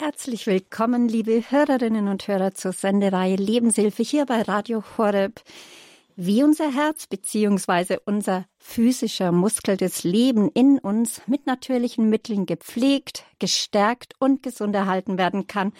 [0.00, 5.40] Herzlich willkommen, liebe Hörerinnen und Hörer zur Sendereihe Lebenshilfe hier bei Radio Horeb.
[6.14, 7.96] Wie unser Herz bzw.
[8.04, 15.18] unser physischer Muskel des Leben in uns mit natürlichen Mitteln gepflegt, gestärkt und gesund erhalten
[15.18, 15.72] werden kann,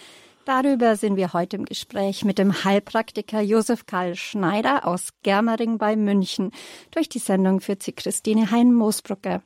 [0.49, 5.95] Darüber sind wir heute im Gespräch mit dem Heilpraktiker Josef Karl Schneider aus Germering bei
[5.95, 6.53] München.
[6.91, 9.43] Durch die Sendung führt sie Christine Hein-Moosbrucker.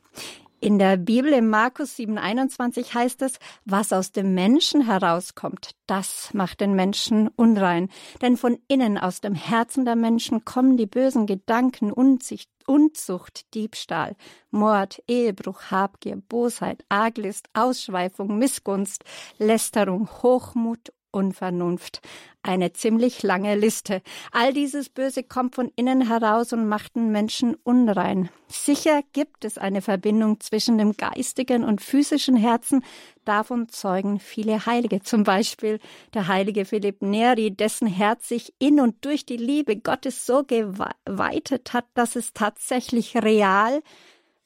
[0.63, 6.61] In der Bibel im Markus 7,21 heißt es, was aus dem Menschen herauskommt, das macht
[6.61, 7.89] den Menschen unrein.
[8.21, 14.15] Denn von innen aus dem Herzen der Menschen kommen die bösen Gedanken, Unzucht, Unzucht, Diebstahl,
[14.51, 19.03] Mord, Ehebruch, Habgier, Bosheit, Arglist, Ausschweifung, Missgunst,
[19.39, 22.01] Lästerung, Hochmut Unvernunft.
[22.41, 24.01] Eine ziemlich lange Liste.
[24.31, 28.29] All dieses Böse kommt von innen heraus und macht den Menschen unrein.
[28.47, 32.83] Sicher gibt es eine Verbindung zwischen dem geistigen und physischen Herzen.
[33.23, 35.01] Davon zeugen viele Heilige.
[35.01, 35.79] Zum Beispiel
[36.13, 41.73] der heilige Philipp Neri, dessen Herz sich in und durch die Liebe Gottes so geweitet
[41.73, 43.81] hat, dass es tatsächlich real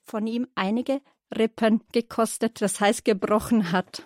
[0.03, 1.01] von ihm einige
[1.35, 4.05] Rippen gekostet, das heißt gebrochen hat.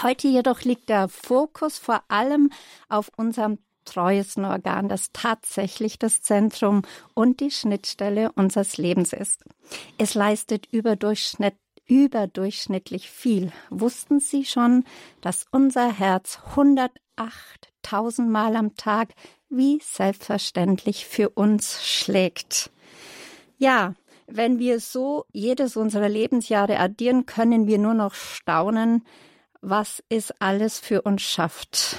[0.00, 2.50] Heute jedoch liegt der Fokus vor allem
[2.88, 6.82] auf unserem treuesten Organ, das tatsächlich das Zentrum
[7.14, 9.44] und die Schnittstelle unseres Lebens ist.
[9.98, 13.52] Es leistet überdurchschnitt, überdurchschnittlich viel.
[13.70, 14.84] Wussten Sie schon,
[15.20, 19.10] dass unser Herz 108.000 Mal am Tag
[19.48, 22.70] wie selbstverständlich für uns schlägt?
[23.58, 23.94] Ja,
[24.26, 29.04] wenn wir so jedes unserer Lebensjahre addieren, können wir nur noch staunen,
[29.62, 31.96] was es alles für uns schafft.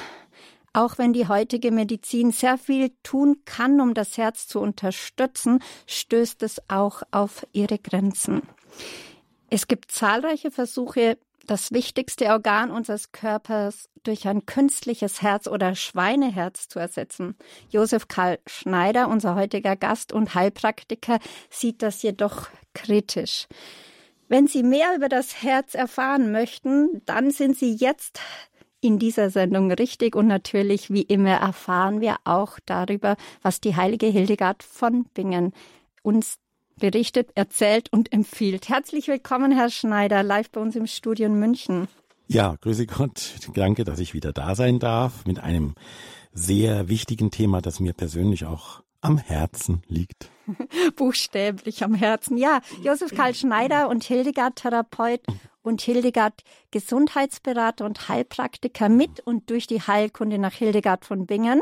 [0.73, 6.43] Auch wenn die heutige Medizin sehr viel tun kann, um das Herz zu unterstützen, stößt
[6.43, 8.41] es auch auf ihre Grenzen.
[9.49, 16.69] Es gibt zahlreiche Versuche, das wichtigste Organ unseres Körpers durch ein künstliches Herz oder Schweineherz
[16.69, 17.35] zu ersetzen.
[17.69, 21.19] Josef Karl Schneider, unser heutiger Gast und Heilpraktiker,
[21.49, 23.47] sieht das jedoch kritisch.
[24.27, 28.19] Wenn Sie mehr über das Herz erfahren möchten, dann sind Sie jetzt
[28.79, 34.07] in dieser Sendung richtig und natürlich wie immer erfahren wir auch darüber, was die heilige
[34.07, 35.53] Hildegard von Bingen
[36.01, 36.37] uns
[36.77, 38.67] berichtet, erzählt und empfiehlt.
[38.67, 41.87] Herzlich willkommen, Herr Schneider, live bei uns im Studio in München.
[42.27, 43.35] Ja, grüße Gott.
[43.53, 45.75] Danke, dass ich wieder da sein darf mit einem
[46.33, 50.31] sehr wichtigen Thema, das mir persönlich auch am Herzen liegt.
[50.95, 52.37] Buchstäblich am Herzen.
[52.37, 55.21] Ja, Josef Karl Schneider und Hildegard Therapeut
[55.61, 61.61] und Hildegard Gesundheitsberater und Heilpraktiker mit und durch die Heilkunde nach Hildegard von Bingen.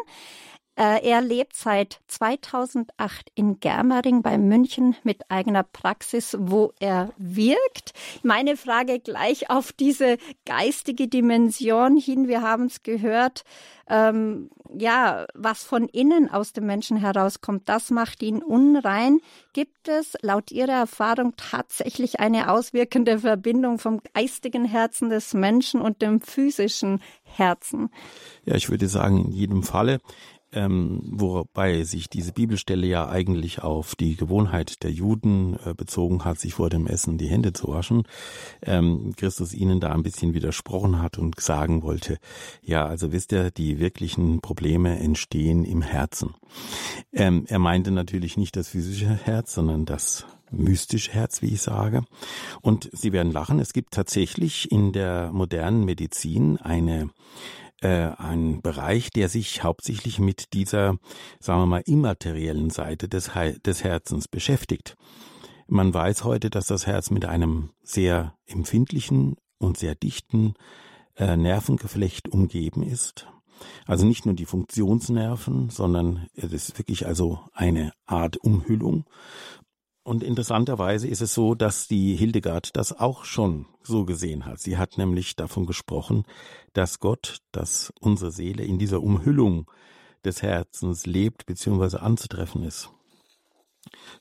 [0.82, 7.94] Äh, er lebt seit 2008 in Germering bei München mit eigener Praxis, wo er wirkt.
[8.24, 12.28] Meine Frage gleich auf diese geistige Dimension hin.
[12.28, 13.44] Wir haben es gehört.
[13.88, 19.20] Ähm, ja, was von innen aus dem Menschen herauskommt, das macht ihn unrein.
[19.54, 26.02] Gibt es laut Ihrer Erfahrung tatsächlich eine auswirkende Verbindung vom geistigen Herzen des Menschen und
[26.02, 27.92] dem physischen Herzen?
[28.46, 30.00] Ja, ich würde sagen, in jedem Falle
[30.54, 36.40] ähm, wobei sich diese Bibelstelle ja eigentlich auf die Gewohnheit der Juden äh, bezogen hat,
[36.40, 38.04] sich vor dem Essen die Hände zu waschen,
[38.62, 42.18] ähm, Christus ihnen da ein bisschen widersprochen hat und sagen wollte,
[42.62, 46.36] ja, also wisst ihr, die wirklichen Probleme entstehen im Herzen.
[47.14, 52.04] Ähm, er meinte natürlich nicht das physische Herz, sondern das mystische Herz, wie ich sage.
[52.62, 57.10] Und Sie werden lachen, es gibt tatsächlich in der modernen Medizin eine
[57.88, 60.98] ein Bereich, der sich hauptsächlich mit dieser,
[61.40, 64.96] sagen wir mal, immateriellen Seite des, He des Herzens beschäftigt.
[65.68, 70.54] Man weiß heute, dass das Herz mit einem sehr empfindlichen und sehr dichten
[71.16, 73.28] äh, Nervengeflecht umgeben ist.
[73.86, 79.06] Also nicht nur die Funktionsnerven, sondern es ist wirklich also eine Art Umhüllung.
[80.04, 84.60] Und interessanterweise ist es so, dass die Hildegard das auch schon so gesehen hat.
[84.60, 86.24] Sie hat nämlich davon gesprochen,
[86.74, 89.70] dass Gott, dass unsere Seele in dieser Umhüllung
[90.26, 91.98] des Herzens lebt bzw.
[91.98, 92.90] anzutreffen ist.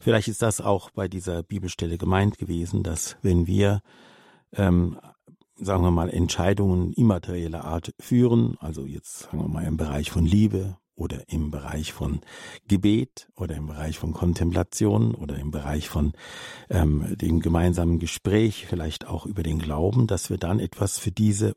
[0.01, 3.83] Vielleicht ist das auch bei dieser Bibelstelle gemeint gewesen, dass wenn wir,
[4.53, 4.99] ähm,
[5.57, 10.25] sagen wir mal, Entscheidungen immaterieller Art führen, also jetzt sagen wir mal im Bereich von
[10.25, 12.21] Liebe, oder im Bereich von
[12.69, 16.13] Gebet oder im Bereich von Kontemplation oder im Bereich von
[16.69, 21.57] ähm, dem gemeinsamen Gespräch, vielleicht auch über den Glauben, dass wir dann etwas für diese,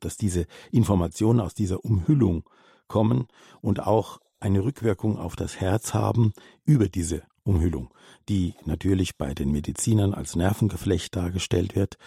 [0.00, 2.48] dass diese Informationen aus dieser Umhüllung
[2.86, 3.26] kommen
[3.60, 6.32] und auch eine Rückwirkung auf das Herz haben
[6.64, 7.92] über diese Umhüllung,
[8.28, 11.98] die natürlich bei den Medizinern als Nervengeflecht dargestellt wird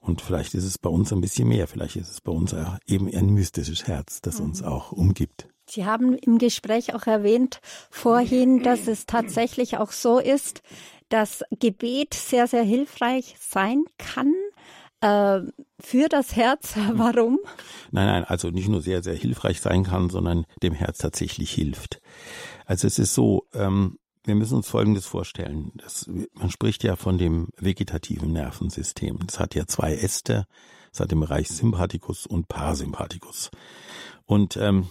[0.00, 1.68] Und vielleicht ist es bei uns ein bisschen mehr.
[1.68, 2.54] Vielleicht ist es bei uns
[2.86, 4.66] eben ein mystisches Herz, das uns mhm.
[4.66, 5.48] auch umgibt.
[5.74, 10.60] Sie haben im Gespräch auch erwähnt vorhin, dass es tatsächlich auch so ist,
[11.08, 14.34] dass Gebet sehr, sehr hilfreich sein kann
[15.00, 15.40] äh,
[15.80, 16.74] für das Herz.
[16.92, 17.38] Warum?
[17.90, 22.02] Nein, nein, also nicht nur sehr, sehr hilfreich sein kann, sondern dem Herz tatsächlich hilft.
[22.66, 25.72] Also es ist so, ähm, wir müssen uns Folgendes vorstellen.
[25.76, 29.20] Das, man spricht ja von dem vegetativen Nervensystem.
[29.26, 30.44] Es hat ja zwei Äste.
[30.92, 33.50] Es hat den Bereich Sympathikus und Parasympathikus.
[34.26, 34.90] Und ähm,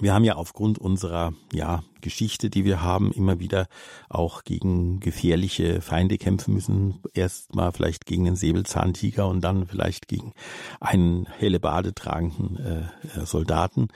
[0.00, 3.68] wir haben ja aufgrund unserer ja, Geschichte, die wir haben, immer wieder
[4.08, 7.00] auch gegen gefährliche Feinde kämpfen müssen.
[7.14, 10.32] Erst mal vielleicht gegen den Säbelzahntiger und dann vielleicht gegen
[10.80, 13.88] einen helle Bade tragenden äh, Soldaten.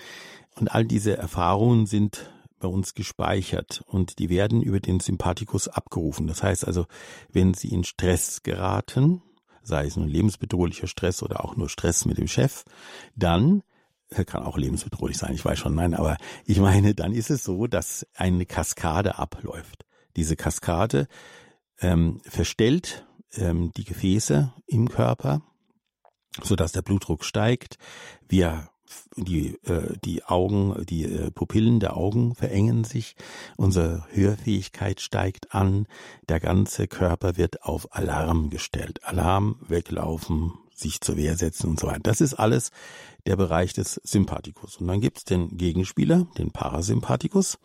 [0.55, 6.27] Und all diese Erfahrungen sind bei uns gespeichert und die werden über den Sympathikus abgerufen.
[6.27, 6.87] Das heißt also,
[7.33, 9.23] wenn Sie in Stress geraten,
[9.63, 12.65] sei es nun lebensbedrohlicher Stress oder auch nur Stress mit dem Chef,
[13.17, 13.63] dann
[14.11, 17.67] kann auch lebensbedrohlich sein, ich weiß schon, nein, aber ich meine, dann ist es so,
[17.67, 19.87] dass eine Kaskade abläuft.
[20.17, 21.07] Diese Kaskade
[21.81, 25.43] ähm, verstellt ähm, die Gefäße im Körper,
[26.43, 27.79] so dass der Blutdruck steigt.
[28.29, 28.69] Wir
[29.17, 33.17] die, äh, die Augen, die äh, Pupillen der Augen verengen sich,
[33.57, 35.87] unsere Hörfähigkeit steigt an,
[36.29, 39.05] der ganze Körper wird auf Alarm gestellt.
[39.05, 42.01] Alarm, weglaufen, sich zur Wehr setzen und so weiter.
[42.03, 42.71] Das ist alles
[43.27, 44.79] der Bereich des Sympathikus.
[44.79, 47.59] Und dann gibt's den Gegenspieler, den Parasympathikus.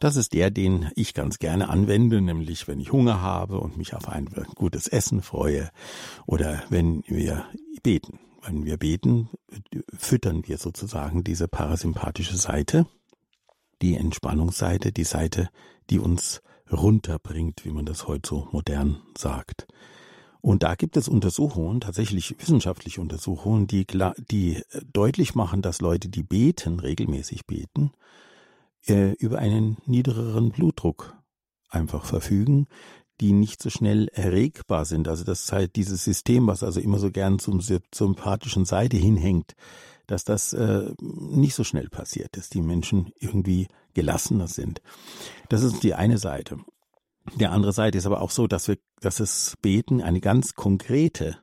[0.00, 3.94] Das ist der, den ich ganz gerne anwende, nämlich wenn ich Hunger habe und mich
[3.94, 5.70] auf ein gutes Essen freue
[6.26, 7.44] oder wenn wir
[7.82, 8.18] beten.
[8.44, 9.28] Wenn wir beten,
[9.96, 12.86] füttern wir sozusagen diese parasympathische Seite,
[13.82, 15.48] die Entspannungsseite, die Seite,
[15.90, 19.66] die uns runterbringt, wie man das heute so modern sagt.
[20.40, 23.86] Und da gibt es Untersuchungen, tatsächlich wissenschaftliche Untersuchungen, die,
[24.30, 24.62] die
[24.92, 27.92] deutlich machen, dass Leute, die beten, regelmäßig beten,
[28.86, 31.16] äh, über einen niedrigeren Blutdruck
[31.68, 32.66] einfach verfügen,
[33.20, 35.08] die nicht so schnell erregbar sind.
[35.08, 39.54] Also das halt dieses System, was also immer so gern zum sympathischen Seite hinhängt,
[40.06, 44.80] dass das äh, nicht so schnell passiert, dass die Menschen irgendwie gelassener sind.
[45.48, 46.58] Das ist die eine Seite.
[47.34, 51.36] Die andere Seite ist aber auch so, dass wir, dass das Beten eine ganz konkrete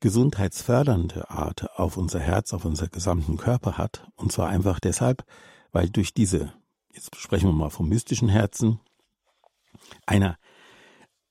[0.00, 4.06] gesundheitsfördernde Art auf unser Herz, auf unser gesamten Körper hat.
[4.16, 5.24] Und zwar einfach deshalb,
[5.70, 6.52] weil durch diese,
[6.92, 8.80] jetzt sprechen wir mal vom mystischen Herzen,
[10.06, 10.36] einer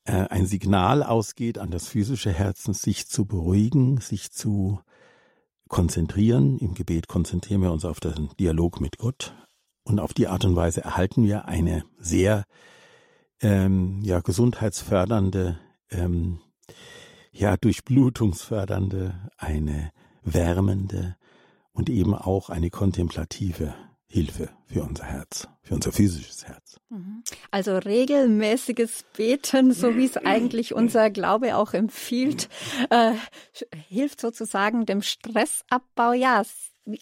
[0.05, 4.79] äh, ein Signal ausgeht an das physische Herzen, sich zu beruhigen, sich zu
[5.67, 6.57] konzentrieren.
[6.57, 9.35] Im Gebet konzentrieren wir uns auf den Dialog mit Gott.
[9.83, 12.45] Und auf die Art und Weise erhalten wir eine sehr
[13.41, 15.59] ähm, ja, gesundheitsfördernde,
[15.89, 16.39] ähm,
[17.31, 19.91] ja, durchblutungsfördernde, eine
[20.23, 21.15] wärmende
[21.71, 23.73] und eben auch eine kontemplative
[24.05, 26.81] Hilfe für unser Herz, für unser physisches Herz.
[26.89, 27.23] Mhm.
[27.49, 32.49] Also regelmäßiges Beten, so wie es eigentlich unser Glaube auch empfiehlt,
[32.89, 33.13] äh,
[33.87, 36.11] hilft sozusagen dem Stressabbau.
[36.11, 36.43] Ja,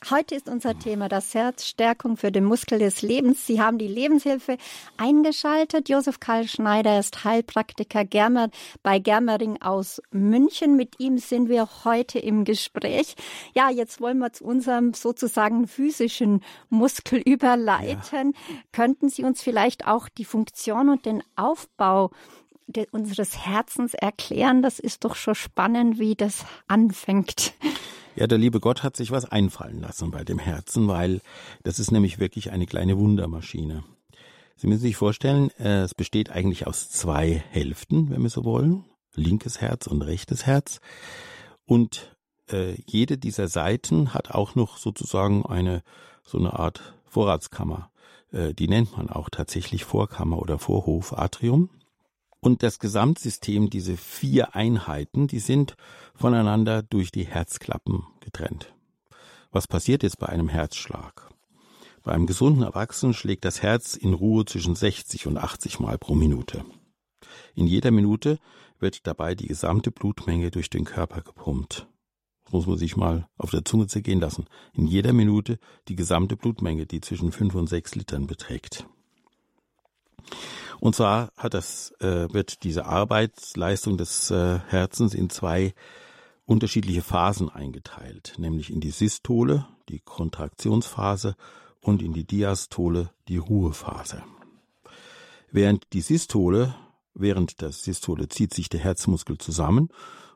[0.09, 3.47] Heute ist unser Thema das Herz, Stärkung für den Muskel des Lebens.
[3.47, 4.57] Sie haben die Lebenshilfe
[4.97, 5.87] eingeschaltet.
[5.87, 8.49] Josef Karl Schneider ist Heilpraktiker Germer,
[8.83, 10.75] bei Germering aus München.
[10.75, 13.15] Mit ihm sind wir heute im Gespräch.
[13.55, 18.33] Ja, jetzt wollen wir zu unserem sozusagen physischen Muskel überleiten.
[18.33, 18.55] Ja.
[18.73, 22.11] Könnten Sie uns vielleicht auch die Funktion und den Aufbau
[22.91, 24.61] unseres Herzens erklären?
[24.61, 27.53] Das ist doch schon spannend, wie das anfängt.
[28.19, 31.21] Ja, der liebe Gott hat sich was einfallen lassen bei dem Herzen, weil
[31.63, 33.85] das ist nämlich wirklich eine kleine Wundermaschine.
[34.57, 38.83] Sie müssen sich vorstellen, äh, es besteht eigentlich aus zwei Hälften, wenn wir so wollen,
[39.15, 40.81] linkes Herz und rechtes Herz.
[41.65, 42.13] Und
[42.51, 45.81] äh, jede dieser Seiten hat auch noch sozusagen eine
[46.21, 47.89] so eine Art Vorratskammer.
[48.33, 51.69] Äh, die nennt man auch tatsächlich Vorkammer oder Vorhof, Atrium.
[52.41, 55.77] Und das Gesamtsystem, diese vier Einheiten, die sind
[56.19, 58.73] voneinander durch die Herzklappen getrennt.
[59.51, 61.29] Was passiert jetzt bei einem Herzschlag?
[62.03, 66.15] Bei einem gesunden Erwachsenen schlägt das Herz in Ruhe zwischen 60 und 80 Mal pro
[66.15, 66.65] Minute.
[67.55, 68.37] In jeder Minute
[68.79, 71.87] wird dabei die gesamte Blutmenge durch den Körper gepumpt.
[72.43, 74.45] Das muss man sich mal auf der Zunge zergehen lassen.
[74.73, 75.57] In jeder Minute
[75.87, 78.85] die gesamte Blutmenge, die zwischen 5 und 6 Litern beträgt.
[80.79, 85.73] Und zwar hat das, äh, wird diese Arbeitsleistung des äh, Herzens in zwei
[86.49, 91.35] unterschiedliche Phasen eingeteilt, nämlich in die Systole, die Kontraktionsphase,
[91.81, 94.23] und in die Diastole, die Ruhephase.
[95.51, 96.75] Während die Systole,
[97.13, 99.89] während der Systole zieht sich der Herzmuskel zusammen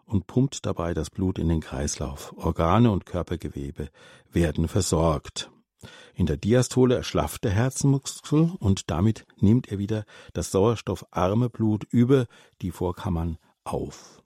[0.06, 2.34] und pumpt dabei das Blut in den Kreislauf.
[2.38, 3.90] Organe und Körpergewebe
[4.32, 5.52] werden versorgt.
[6.14, 12.28] In der Diastole erschlafft der Herzmuskel und damit nimmt er wieder das sauerstoffarme Blut über
[12.62, 14.23] die Vorkammern auf.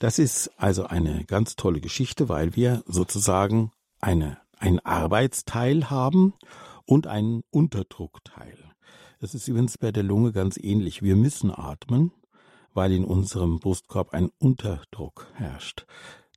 [0.00, 6.32] Das ist also eine ganz tolle Geschichte, weil wir sozusagen eine, ein Arbeitsteil haben
[6.86, 8.56] und einen Unterdruckteil.
[9.18, 11.02] Das ist übrigens bei der Lunge ganz ähnlich.
[11.02, 12.12] Wir müssen atmen,
[12.72, 15.84] weil in unserem Brustkorb ein Unterdruck herrscht.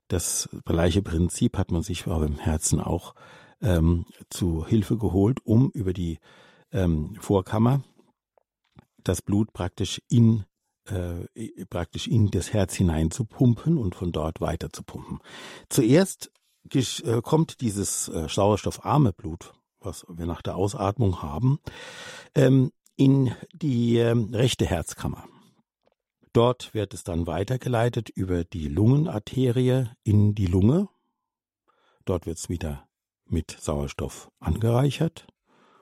[0.10, 3.16] Das gleiche Prinzip hat man sich beim Herzen auch
[3.62, 6.20] ähm, zu Hilfe geholt, um über die
[6.74, 7.82] ähm, Vorkammer
[9.06, 10.44] das Blut praktisch in
[10.86, 15.20] äh, praktisch in das Herz hinein zu pumpen und von dort weiter zu pumpen.
[15.70, 16.32] Zuerst
[16.74, 21.60] äh, kommt dieses äh, sauerstoffarme Blut, was wir nach der Ausatmung haben,
[22.36, 25.26] ähm, in die äh, rechte Herzkammer.
[26.32, 30.90] Dort wird es dann weitergeleitet über die Lungenarterie in die Lunge.
[32.06, 32.88] Dort wird es wieder
[33.26, 35.28] mit Sauerstoff angereichert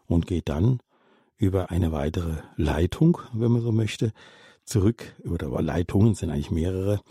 [0.05, 0.81] und geht dann
[1.37, 4.11] über eine weitere Leitung, wenn man so möchte,
[4.71, 7.01] zurück, oder Leitungen sind eigentlich mehrere,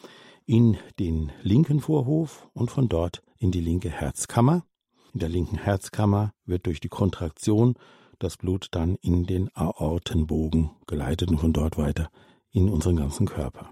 [0.47, 4.65] in den linken Vorhof und von dort in die linke Herzkammer.
[5.13, 7.75] In der linken Herzkammer wird durch die Kontraktion
[8.19, 12.11] das Blut dann in den Aortenbogen geleitet und von dort weiter
[12.51, 13.71] in unseren ganzen Körper.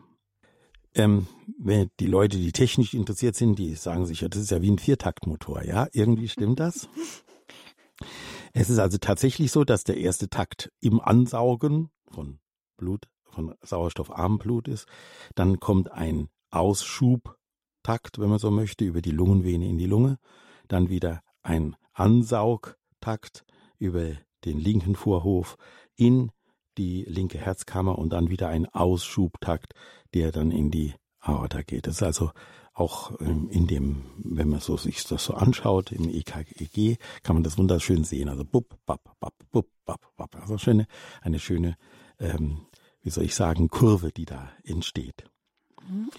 [0.94, 1.26] Ähm,
[1.58, 4.70] wenn die Leute, die technisch interessiert sind, die sagen sich, ja, das ist ja wie
[4.70, 5.64] ein Viertaktmotor.
[5.64, 6.88] Ja, irgendwie stimmt das.
[8.52, 12.38] Es ist also tatsächlich so, dass der erste Takt im Ansaugen von
[12.76, 14.86] Blut, von sauerstoffarmem Blut ist.
[15.34, 20.18] Dann kommt ein Ausschubtakt, wenn man so möchte, über die Lungenvene in die Lunge.
[20.68, 23.44] Dann wieder ein Ansaugtakt
[23.78, 24.12] über
[24.44, 25.56] den linken Vorhof
[25.96, 26.30] in
[26.76, 29.74] die linke Herzkammer und dann wieder ein Ausschubtakt,
[30.14, 31.86] der dann in die Aorta geht.
[31.86, 32.30] Das ist also
[32.72, 37.42] auch ähm, in dem, wenn man so sich das so anschaut, im EKG, kann man
[37.42, 38.28] das wunderschön sehen.
[38.28, 40.36] Also bub, bap, bap, bub, bap, bap.
[40.36, 40.86] Also schöne,
[41.20, 41.76] eine schöne,
[42.20, 42.66] ähm,
[43.08, 45.24] wie soll ich sagen, Kurve, die da entsteht.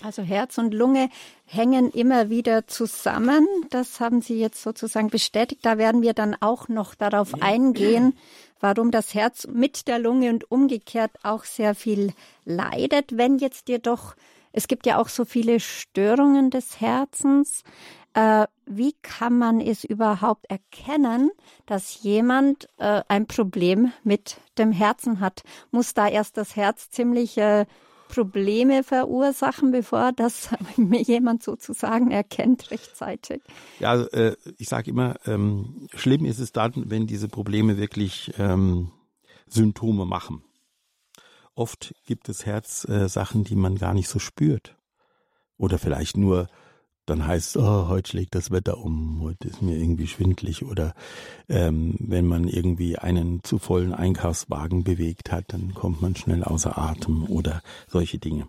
[0.02, 1.12] Also Herz und Lunge
[1.46, 3.48] hängen immer wieder zusammen.
[3.70, 5.64] Das haben Sie jetzt sozusagen bestätigt.
[5.64, 8.18] Da werden wir dann auch noch darauf eingehen,
[8.60, 12.12] warum das Herz mit der Lunge und umgekehrt auch sehr viel
[12.44, 13.16] leidet.
[13.16, 14.16] Wenn jetzt jedoch,
[14.52, 17.62] es gibt ja auch so viele Störungen des Herzens,
[18.14, 21.32] äh, wie kann man es überhaupt erkennen,
[21.66, 25.44] dass jemand äh, ein Problem mit dem Herzen hat?
[25.72, 27.66] Muss da erst das Herz ziemlich äh,
[28.10, 33.42] Probleme verursachen, bevor das jemand sozusagen erkennt rechtzeitig.
[33.80, 38.92] Ja, äh, ich sage immer, ähm, schlimm ist es dann, wenn diese Probleme wirklich ähm,
[39.48, 40.44] Symptome machen.
[41.56, 44.76] Oft gibt es Herzsachen, äh, die man gar nicht so spürt.
[45.58, 46.48] Oder vielleicht nur
[47.10, 50.94] dann heißt es, oh, heute schlägt das Wetter um, heute ist mir irgendwie schwindlig oder
[51.48, 56.78] ähm, wenn man irgendwie einen zu vollen Einkaufswagen bewegt hat, dann kommt man schnell außer
[56.78, 58.48] Atem oder solche Dinge.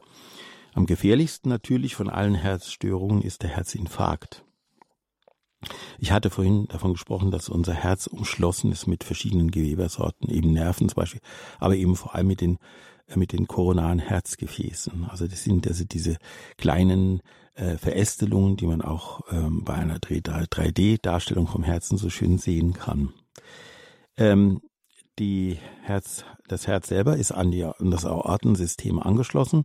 [0.74, 4.44] Am gefährlichsten natürlich von allen Herzstörungen ist der Herzinfarkt.
[5.98, 10.88] Ich hatte vorhin davon gesprochen, dass unser Herz umschlossen ist mit verschiedenen Gewebersorten, eben Nerven
[10.88, 11.20] zum Beispiel,
[11.58, 12.58] aber eben vor allem mit den
[13.16, 15.06] mit den koronaren Herzgefäßen.
[15.08, 16.16] Also das sind also diese
[16.56, 17.20] kleinen
[17.54, 23.12] äh, Verästelungen, die man auch ähm, bei einer 3D-Darstellung vom Herzen so schön sehen kann.
[24.16, 24.60] Ähm,
[25.18, 29.64] die Herz, das Herz selber ist an, die, an das Aortensystem angeschlossen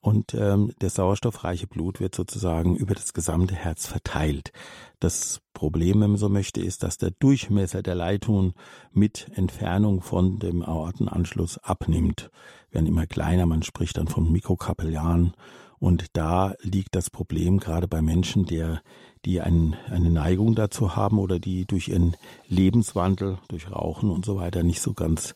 [0.00, 4.52] und ähm, das sauerstoffreiche Blut wird sozusagen über das gesamte Herz verteilt.
[4.98, 8.54] Das Problem, wenn man so möchte, ist, dass der Durchmesser der Leitungen
[8.92, 12.30] mit Entfernung von dem Aortenanschluss abnimmt.
[12.70, 15.34] Werden immer kleiner, man spricht dann von Mikrokapillaren
[15.78, 18.82] und da liegt das Problem gerade bei Menschen, der,
[19.24, 22.16] die ein, eine Neigung dazu haben oder die durch ihren
[22.46, 25.34] Lebenswandel, durch Rauchen und so weiter nicht so ganz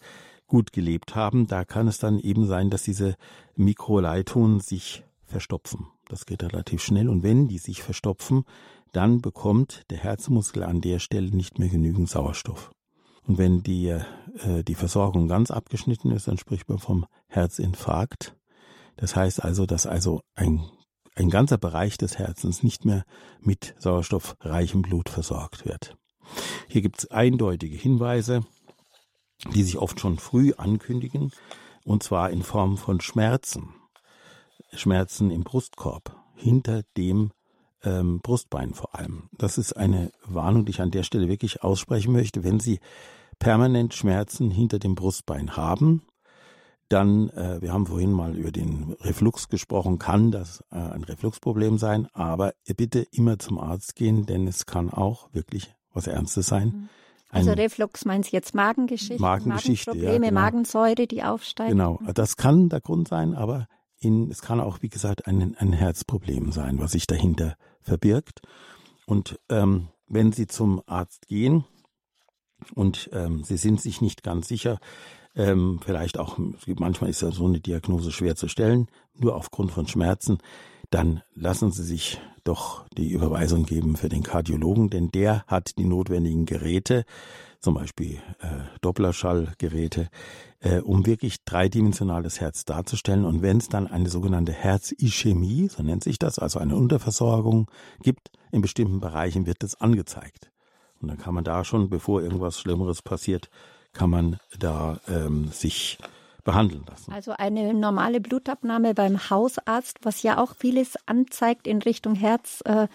[0.55, 1.49] gut gelebt haben.
[1.49, 3.17] Da kann es dann eben sein, dass diese
[3.57, 5.89] Mikroleitungen sich verstopfen.
[6.09, 7.09] Das geht relativ schnell.
[7.09, 8.45] Und wenn die sich verstopfen,
[8.93, 12.71] dann bekommt der Herzmuskel an der Stelle nicht mehr genügend Sauerstoff.
[13.27, 18.37] Und wenn die, äh, die Versorgung ganz abgeschnitten ist, dann spricht man vom Herzinfarkt.
[18.95, 20.61] Das heißt also, dass also ein,
[21.17, 23.05] ein ganzer Bereich des Herzens nicht mehr
[23.41, 25.97] mit sauerstoffreichem Blut versorgt wird.
[26.69, 28.45] Hier gibt es eindeutige Hinweise,
[29.53, 31.33] die sich oft schon früh ankündigen,
[31.85, 33.75] und zwar in Form von Schmerzen.
[34.73, 37.31] Schmerzen im Brustkorb, hinter dem
[37.85, 39.29] ähm, Brustbein vor allem.
[39.37, 42.43] Das ist eine Warnung, die ich an der Stelle wirklich aussprechen möchte.
[42.45, 42.81] Wenn Sie
[43.39, 46.03] permanent Schmerzen hinter dem Brustbein haben,
[46.89, 51.79] dann, äh, wir haben vorhin mal über den Reflux gesprochen, kann das äh, ein Refluxproblem
[51.79, 56.69] sein, aber bitte immer zum Arzt gehen, denn es kann auch wirklich was Ernstes sein.
[56.69, 56.89] Mhm.
[57.35, 59.21] Also Reflux meinen Sie jetzt Magengeschichte?
[59.21, 60.41] Magengeschichte, Magenprobleme, ja, genau.
[60.41, 61.71] Magensäure, die aufsteigen?
[61.71, 63.67] Genau, das kann der Grund sein, aber
[63.99, 68.41] in, es kann auch, wie gesagt, ein, ein Herzproblem sein, was sich dahinter verbirgt.
[69.07, 71.65] Und ähm, wenn Sie zum Arzt gehen
[72.75, 74.79] und ähm, Sie sind sich nicht ganz sicher,
[75.35, 76.39] ähm, vielleicht auch,
[76.79, 80.39] manchmal ist ja so eine Diagnose schwer zu stellen, nur aufgrund von Schmerzen,
[80.91, 85.85] dann lassen Sie sich doch die Überweisung geben für den Kardiologen, denn der hat die
[85.85, 87.05] notwendigen Geräte,
[87.61, 88.49] zum Beispiel äh,
[88.83, 90.09] Dopplerschallgeräte,
[90.61, 93.25] äh, um wirklich dreidimensionales Herz darzustellen.
[93.25, 97.71] Und wenn es dann eine sogenannte Herzischämie, so nennt sich das, also eine Unterversorgung
[98.03, 100.51] gibt in bestimmten Bereichen, wird das angezeigt.
[101.01, 103.49] Und dann kann man da schon, bevor irgendwas Schlimmeres passiert,
[103.93, 105.99] kann man da ähm, sich
[106.45, 107.13] behandeln lassen.
[107.13, 112.87] Also eine normale Blutabnahme beim Hausarzt, was ja auch vieles anzeigt in Richtung Herz, äh,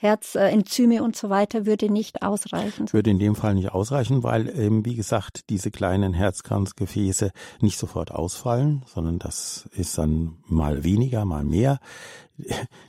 [0.00, 2.86] Herzenzyme und so weiter, würde nicht ausreichen.
[2.92, 8.12] Würde in dem Fall nicht ausreichen, weil, ähm, wie gesagt, diese kleinen Herzkranzgefäße nicht sofort
[8.12, 11.80] ausfallen, sondern das ist dann mal weniger, mal mehr.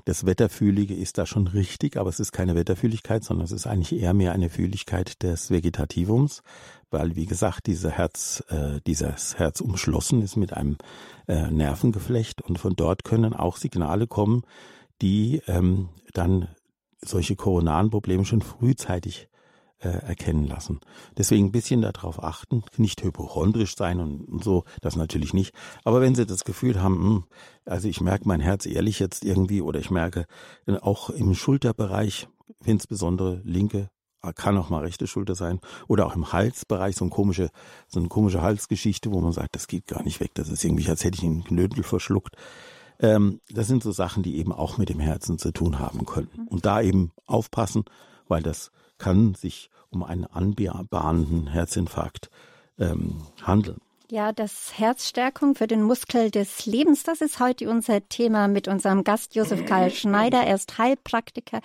[0.05, 3.99] Das Wetterfühlige ist da schon richtig, aber es ist keine Wetterfühligkeit, sondern es ist eigentlich
[3.99, 6.43] eher mehr eine Fühligkeit des Vegetativums,
[6.91, 10.77] weil, wie gesagt, dieser Herz, äh, dieses Herz umschlossen ist mit einem
[11.27, 14.43] äh, Nervengeflecht und von dort können auch Signale kommen,
[15.01, 16.47] die ähm, dann
[17.01, 19.29] solche koronaren Probleme schon frühzeitig
[19.79, 20.79] äh, erkennen lassen.
[21.17, 25.53] Deswegen ein bisschen darauf achten, nicht hypochondrisch sein und, und, so, das natürlich nicht.
[25.83, 27.23] Aber wenn Sie das Gefühl haben, mh, hm,
[27.65, 30.25] also ich merke mein Herz ehrlich jetzt irgendwie oder ich merke
[30.65, 32.27] äh, auch im Schulterbereich,
[32.65, 33.89] insbesondere linke,
[34.35, 37.49] kann auch mal rechte Schulter sein oder auch im Halsbereich so eine komische,
[37.87, 40.89] so eine komische Halsgeschichte, wo man sagt, das geht gar nicht weg, das ist irgendwie,
[40.89, 42.35] als hätte ich einen Knödel verschluckt.
[42.99, 46.47] Ähm, das sind so Sachen, die eben auch mit dem Herzen zu tun haben können.
[46.49, 47.85] Und da eben aufpassen,
[48.27, 52.29] weil das kann sich um einen anbahnenden Herzinfarkt
[52.77, 53.79] ähm, handeln.
[54.11, 59.03] Ja, das Herzstärkung für den Muskel des Lebens, das ist heute unser Thema mit unserem
[59.03, 60.41] Gast Josef Karl Schneider.
[60.41, 61.59] Er ist Heilpraktiker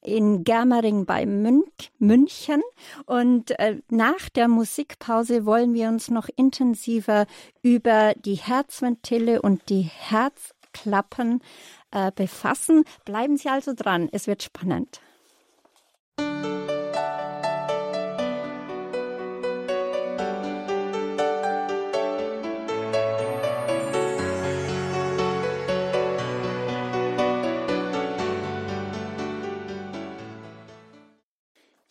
[0.00, 2.62] in Germering bei München.
[3.06, 7.26] Und äh, nach der Musikpause wollen wir uns noch intensiver
[7.62, 11.42] über die Herzventile und die Herz Klappen
[11.90, 12.84] äh, befassen.
[13.04, 15.00] Bleiben Sie also dran, es wird spannend.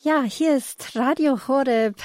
[0.04, 2.02] Ja, hier ist Radio Horeb.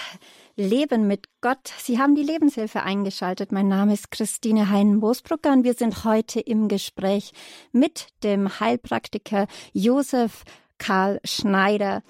[0.54, 1.72] Leben mit Gott.
[1.78, 3.52] Sie haben die Lebenshilfe eingeschaltet.
[3.52, 7.32] Mein Name ist Christine Hein-Moosbrucker und wir sind heute im Gespräch
[7.72, 10.44] mit dem Heilpraktiker Josef
[10.76, 12.02] Karl Schneider.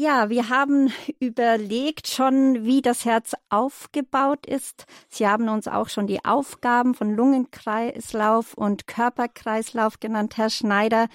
[0.00, 4.86] Ja, wir haben überlegt schon, wie das Herz aufgebaut ist.
[5.08, 11.08] Sie haben uns auch schon die Aufgaben von Lungenkreislauf und Körperkreislauf genannt, Herr Schneider.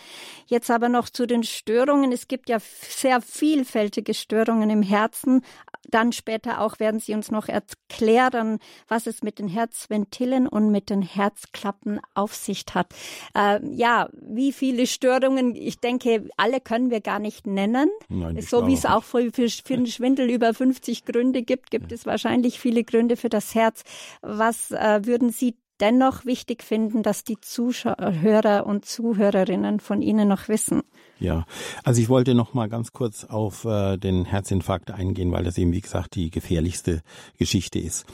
[0.47, 2.11] Jetzt aber noch zu den Störungen.
[2.11, 5.43] Es gibt ja sehr vielfältige Störungen im Herzen,
[5.89, 10.89] dann später auch werden Sie uns noch erklären, was es mit den Herzventilen und mit
[10.89, 12.87] den Herzklappen auf sich hat.
[13.35, 17.89] Äh, ja, wie viele Störungen, ich denke, alle können wir gar nicht nennen.
[18.09, 21.91] Nein, so wie es auch für, für, für den Schwindel über 50 Gründe gibt, gibt
[21.91, 23.83] es wahrscheinlich viele Gründe für das Herz.
[24.21, 30.47] Was äh, würden Sie dennoch wichtig finden, dass die Zuhörer und Zuhörerinnen von Ihnen noch
[30.47, 30.81] wissen?
[31.19, 31.45] Ja,
[31.83, 35.71] also ich wollte noch mal ganz kurz auf äh, den Herzinfarkt eingehen, weil das eben,
[35.71, 37.01] wie gesagt, die gefährlichste
[37.37, 38.05] Geschichte ist.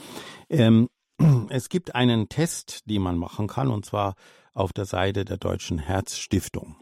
[0.50, 0.88] Ähm,
[1.48, 4.14] es gibt einen Test, den man machen kann, und zwar
[4.52, 6.76] auf der Seite der Deutschen Herzstiftung.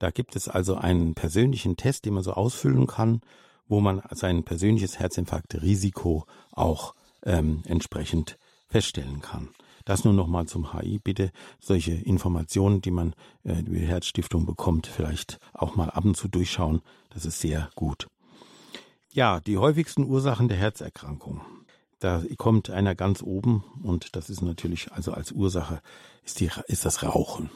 [0.00, 3.20] Da gibt es also einen persönlichen Test, den man so ausfüllen kann,
[3.68, 9.50] wo man sein persönliches Herzinfarktrisiko auch ähm, entsprechend feststellen kann.
[9.84, 10.98] Das nur noch mal zum HI.
[10.98, 16.16] Bitte solche Informationen, die man äh, über die Herzstiftung bekommt, vielleicht auch mal ab und
[16.16, 16.80] zu durchschauen.
[17.10, 18.08] Das ist sehr gut.
[19.12, 21.42] Ja, die häufigsten Ursachen der Herzerkrankung.
[21.98, 25.82] Da kommt einer ganz oben und das ist natürlich also als Ursache
[26.24, 27.50] ist, die, ist das Rauchen.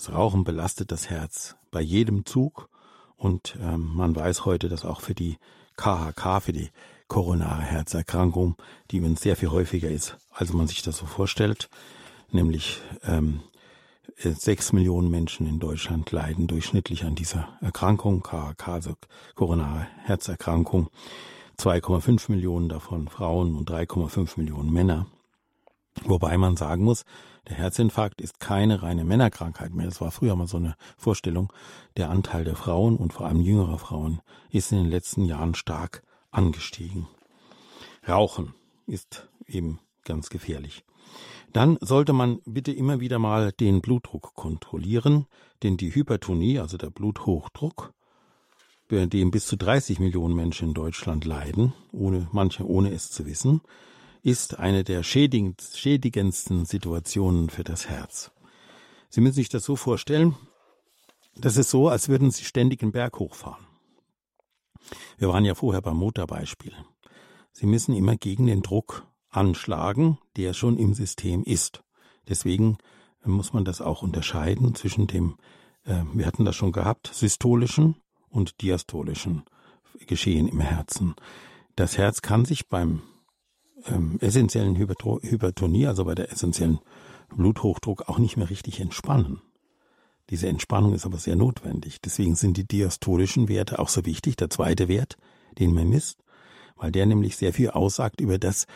[0.00, 2.70] Das Rauchen belastet das Herz bei jedem Zug
[3.18, 5.36] und ähm, man weiß heute, dass auch für die
[5.76, 6.70] KHK, für die
[7.06, 8.56] koronare Herzerkrankung,
[8.90, 11.68] die übrigens sehr viel häufiger ist, als man sich das so vorstellt.
[12.30, 13.42] Nämlich ähm,
[14.16, 18.94] sechs Millionen Menschen in Deutschland leiden durchschnittlich an dieser Erkrankung, KHK, also
[19.34, 20.88] koronare Herzerkrankung.
[21.58, 25.08] 2,5 Millionen davon Frauen und 3,5 Millionen Männer.
[26.04, 27.04] Wobei man sagen muss,
[27.50, 29.86] der Herzinfarkt ist keine reine Männerkrankheit mehr.
[29.86, 31.52] Das war früher mal so eine Vorstellung.
[31.96, 36.02] Der Anteil der Frauen und vor allem jüngerer Frauen ist in den letzten Jahren stark
[36.30, 37.08] angestiegen.
[38.08, 38.54] Rauchen
[38.86, 40.84] ist eben ganz gefährlich.
[41.52, 45.26] Dann sollte man bitte immer wieder mal den Blutdruck kontrollieren,
[45.64, 47.92] denn die Hypertonie, also der Bluthochdruck,
[48.88, 53.26] bei dem bis zu 30 Millionen Menschen in Deutschland leiden, ohne, manche ohne es zu
[53.26, 53.60] wissen,
[54.22, 58.30] ist eine der schädigendsten Situationen für das Herz.
[59.08, 60.36] Sie müssen sich das so vorstellen,
[61.36, 63.66] das ist so, als würden Sie ständig einen Berg hochfahren.
[65.18, 66.72] Wir waren ja vorher beim Motorbeispiel.
[67.52, 71.82] Sie müssen immer gegen den Druck anschlagen, der schon im System ist.
[72.28, 72.78] Deswegen
[73.24, 75.36] muss man das auch unterscheiden zwischen dem,
[75.84, 77.96] äh, wir hatten das schon gehabt, systolischen
[78.28, 79.44] und diastolischen
[80.06, 81.14] Geschehen im Herzen.
[81.76, 83.02] Das Herz kann sich beim
[83.86, 86.80] ähm, essentiellen Hypertonie, also bei der essentiellen
[87.28, 89.40] Bluthochdruck, auch nicht mehr richtig entspannen.
[90.30, 92.00] Diese Entspannung ist aber sehr notwendig.
[92.00, 94.36] Deswegen sind die diastolischen Werte auch so wichtig.
[94.36, 95.16] Der zweite Wert,
[95.58, 96.22] den man misst,
[96.76, 98.66] weil der nämlich sehr viel aussagt über das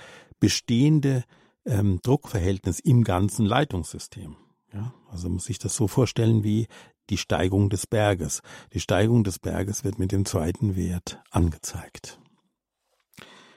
[0.41, 1.25] bestehende
[1.65, 4.37] ähm, Druckverhältnis im ganzen Leitungssystem.
[4.73, 6.67] Ja, also muss sich das so vorstellen wie
[7.11, 8.41] die Steigung des Berges.
[8.73, 12.19] Die Steigung des Berges wird mit dem zweiten Wert angezeigt.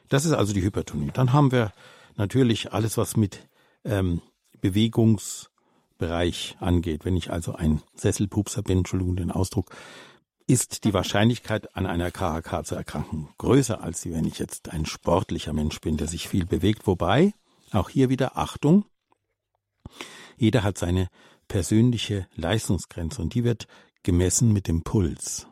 [0.09, 1.11] Das ist also die Hypertonie.
[1.13, 1.71] Dann haben wir
[2.15, 3.47] natürlich alles, was mit
[3.83, 4.21] ähm,
[4.61, 7.05] Bewegungsbereich angeht.
[7.05, 9.75] Wenn ich also ein Sesselpupser bin, Entschuldigung den Ausdruck,
[10.47, 15.51] ist die Wahrscheinlichkeit, an einer KHK zu erkranken, größer als wenn ich jetzt ein sportlicher
[15.51, 16.87] Mensch bin, der sich viel bewegt.
[16.87, 17.33] Wobei,
[17.71, 18.85] auch hier wieder Achtung,
[20.37, 21.09] jeder hat seine
[21.49, 23.67] persönliche Leistungsgrenze und die wird
[24.03, 25.47] gemessen mit dem Puls.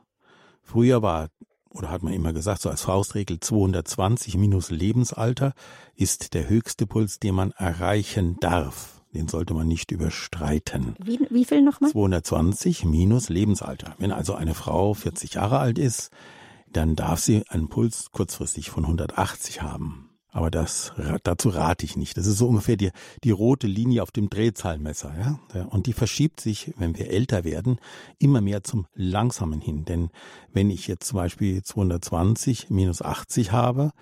[0.61, 1.29] Früher war
[1.75, 5.53] oder hat man immer gesagt, so als Faustregel 220 minus Lebensalter
[5.95, 9.01] ist der höchste Puls, den man erreichen darf.
[9.13, 10.95] Den sollte man nicht überstreiten.
[11.01, 11.91] Wie, wie viel nochmal?
[11.91, 13.95] 220 minus Lebensalter.
[13.97, 16.11] Wenn also eine Frau 40 Jahre alt ist,
[16.71, 20.09] dann darf sie einen Puls kurzfristig von 180 haben.
[20.35, 20.91] Aber das,
[21.23, 22.17] dazu rate ich nicht.
[22.17, 22.91] Das ist so ungefähr die,
[23.23, 25.63] die rote Linie auf dem Drehzahlmesser, ja.
[25.67, 27.79] Und die verschiebt sich, wenn wir älter werden,
[28.19, 29.85] immer mehr zum Langsamen hin.
[29.85, 30.09] Denn
[30.51, 33.93] wenn ich jetzt zum Beispiel 220 minus 80 habe,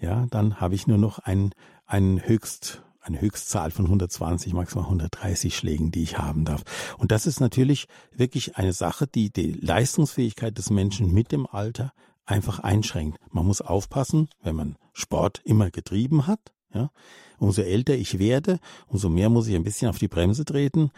[0.00, 1.50] ja, dann habe ich nur noch einen,
[1.84, 6.62] einen Höchst, eine Höchstzahl von 120, maximal 130 Schlägen, die ich haben darf.
[6.96, 11.92] Und das ist natürlich wirklich eine Sache, die die Leistungsfähigkeit des Menschen mit dem Alter
[12.24, 13.18] einfach einschränkt.
[13.30, 16.40] Man muss aufpassen, wenn man Sport immer getrieben hat.
[16.74, 16.90] Ja,
[17.38, 20.90] umso älter ich werde, umso mehr muss ich ein bisschen auf die Bremse treten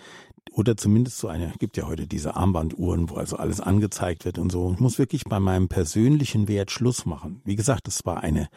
[0.52, 4.52] oder zumindest so eine, gibt ja heute diese Armbanduhren, wo also alles angezeigt wird und
[4.52, 4.72] so.
[4.72, 7.40] Ich muss wirklich bei meinem persönlichen Wert Schluss machen.
[7.44, 8.48] Wie gesagt, das war eine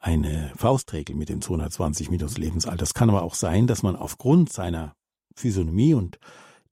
[0.00, 2.84] eine Faustregel mit den 220 minus Lebensalter.
[2.84, 4.94] Es kann aber auch sein, dass man aufgrund seiner
[5.34, 6.18] Physiognomie und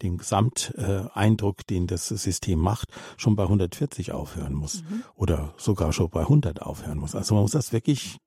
[0.03, 5.03] dem Gesamteindruck, den das System macht, schon bei 140 aufhören muss mhm.
[5.15, 7.15] oder sogar schon bei 100 aufhören muss.
[7.15, 8.19] Also man muss das wirklich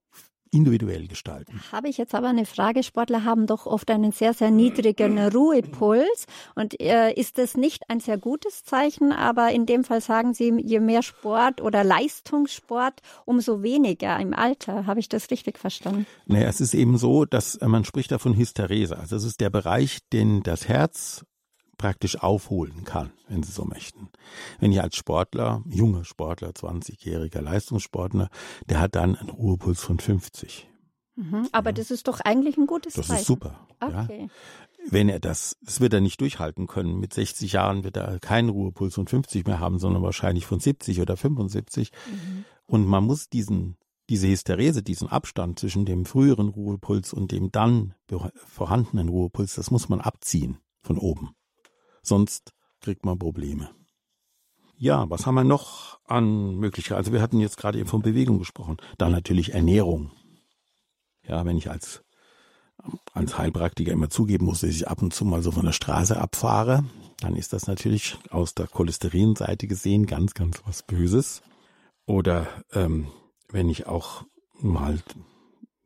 [0.51, 1.61] individuell gestalten.
[1.71, 2.83] Habe ich jetzt aber eine Frage.
[2.83, 6.25] Sportler haben doch oft einen sehr, sehr niedrigen Ruhepuls.
[6.55, 9.11] Und äh, ist das nicht ein sehr gutes Zeichen?
[9.11, 14.85] Aber in dem Fall sagen Sie, je mehr Sport oder Leistungssport, umso weniger im Alter.
[14.85, 16.05] Habe ich das richtig verstanden?
[16.25, 18.97] Naja, es ist eben so, dass äh, man spricht da von Hysterese.
[18.97, 21.25] Also es ist der Bereich, den das Herz
[21.79, 24.09] praktisch aufholen kann, wenn Sie so möchten.
[24.59, 28.29] Wenn ich als Sportler, junger Sportler, 20-jähriger Leistungssportler,
[28.69, 30.69] der hat dann einen Ruhepuls von 50.
[31.15, 31.73] Mhm, aber ja.
[31.73, 33.13] das ist doch eigentlich ein gutes das Zeichen.
[33.13, 33.67] Das ist super.
[33.79, 34.21] Okay.
[34.23, 34.91] Ja.
[34.91, 36.99] Wenn er das, das wird er nicht durchhalten können.
[36.99, 41.01] Mit 60 Jahren wird er keinen Ruhepuls von 50 mehr haben, sondern wahrscheinlich von 70
[41.01, 41.91] oder 75.
[41.91, 42.45] Mhm.
[42.65, 43.77] Und man muss diesen
[44.09, 47.93] diese Hysterese, diesen Abstand zwischen dem früheren Ruhepuls und dem dann
[48.33, 51.35] vorhandenen Ruhepuls, das muss man abziehen von oben
[52.01, 53.69] sonst kriegt man Probleme.
[54.77, 56.97] Ja, was haben wir noch an Möglichkeiten?
[56.97, 58.77] Also wir hatten jetzt gerade eben von Bewegung gesprochen.
[58.97, 60.11] Dann natürlich Ernährung.
[61.27, 62.01] Ja, wenn ich als,
[63.13, 66.19] als Heilpraktiker immer zugeben muss, dass ich ab und zu mal so von der Straße
[66.19, 66.85] abfahre,
[67.19, 71.41] dann ist das natürlich aus der Cholesterinseite gesehen ganz, ganz was Böses.
[72.05, 73.07] Oder ähm,
[73.49, 74.23] wenn ich auch
[74.61, 74.99] mal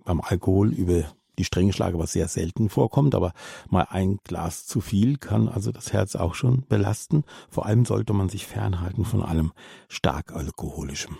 [0.05, 1.05] beim Alkohol über
[1.37, 3.33] die Stränge schlage, was sehr selten vorkommt, aber
[3.69, 7.23] mal ein Glas zu viel kann also das Herz auch schon belasten.
[7.49, 9.51] Vor allem sollte man sich fernhalten von allem
[9.87, 11.17] stark alkoholischem.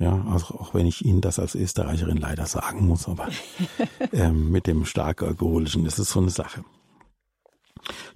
[0.00, 3.28] Ja, also auch wenn ich Ihnen das als Österreicherin leider sagen muss, aber
[4.12, 6.64] ähm, mit dem stark alkoholischen ist es so eine Sache.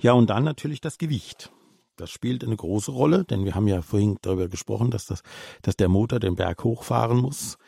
[0.01, 1.53] Ja, und dann natürlich das Gewicht.
[1.97, 5.23] Das spielt eine große Rolle, denn wir haben ja vorhin darüber gesprochen, dass das,
[5.63, 7.59] dass der Motor den Berg hochfahren muss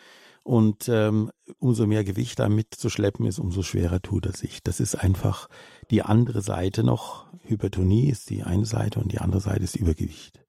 [0.42, 4.62] Und ähm, umso mehr Gewicht damit zu schleppen ist, umso schwerer tut er sich.
[4.62, 5.48] Das ist einfach
[5.90, 7.26] die andere Seite noch.
[7.44, 10.40] Hypertonie ist die eine Seite und die andere Seite ist Übergewicht.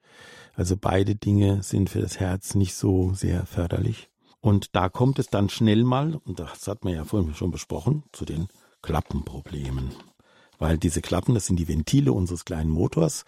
[0.53, 4.09] Also beide Dinge sind für das Herz nicht so sehr förderlich.
[4.41, 8.03] Und da kommt es dann schnell mal, und das hat man ja vorhin schon besprochen,
[8.11, 8.47] zu den
[8.81, 9.91] Klappenproblemen.
[10.57, 13.25] Weil diese Klappen, das sind die Ventile unseres kleinen Motors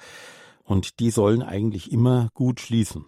[0.63, 3.05] und die sollen eigentlich immer gut schließen.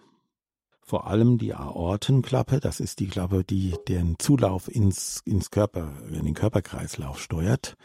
[0.88, 6.24] Vor allem die Aortenklappe, das ist die Klappe, die den Zulauf ins, ins Körper, in
[6.24, 7.76] den Körperkreislauf steuert.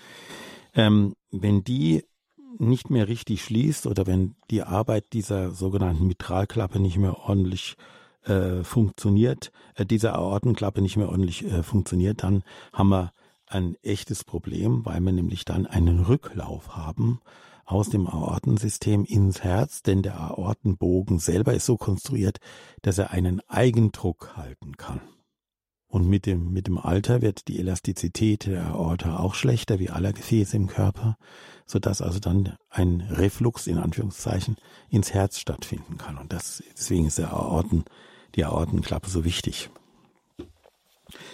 [0.75, 2.03] Ähm, wenn die
[2.59, 7.75] nicht mehr richtig schließt oder wenn die Arbeit dieser sogenannten Mitralklappe nicht mehr ordentlich
[8.23, 13.13] äh, funktioniert, äh, diese Aortenklappe nicht mehr ordentlich äh, funktioniert, dann haben wir
[13.47, 17.19] ein echtes Problem, weil wir nämlich dann einen Rücklauf haben
[17.71, 22.39] aus dem Aortensystem ins Herz, denn der Aortenbogen selber ist so konstruiert,
[22.81, 25.01] dass er einen Eigendruck halten kann.
[25.87, 30.13] Und mit dem, mit dem Alter wird die Elastizität der Aorta auch schlechter, wie aller
[30.13, 31.17] Gefäße im Körper,
[31.65, 34.57] sodass also dann ein Reflux in Anführungszeichen
[34.89, 36.17] ins Herz stattfinden kann.
[36.17, 37.85] Und das, deswegen ist der Aorten,
[38.35, 39.69] die Aortenklappe so wichtig.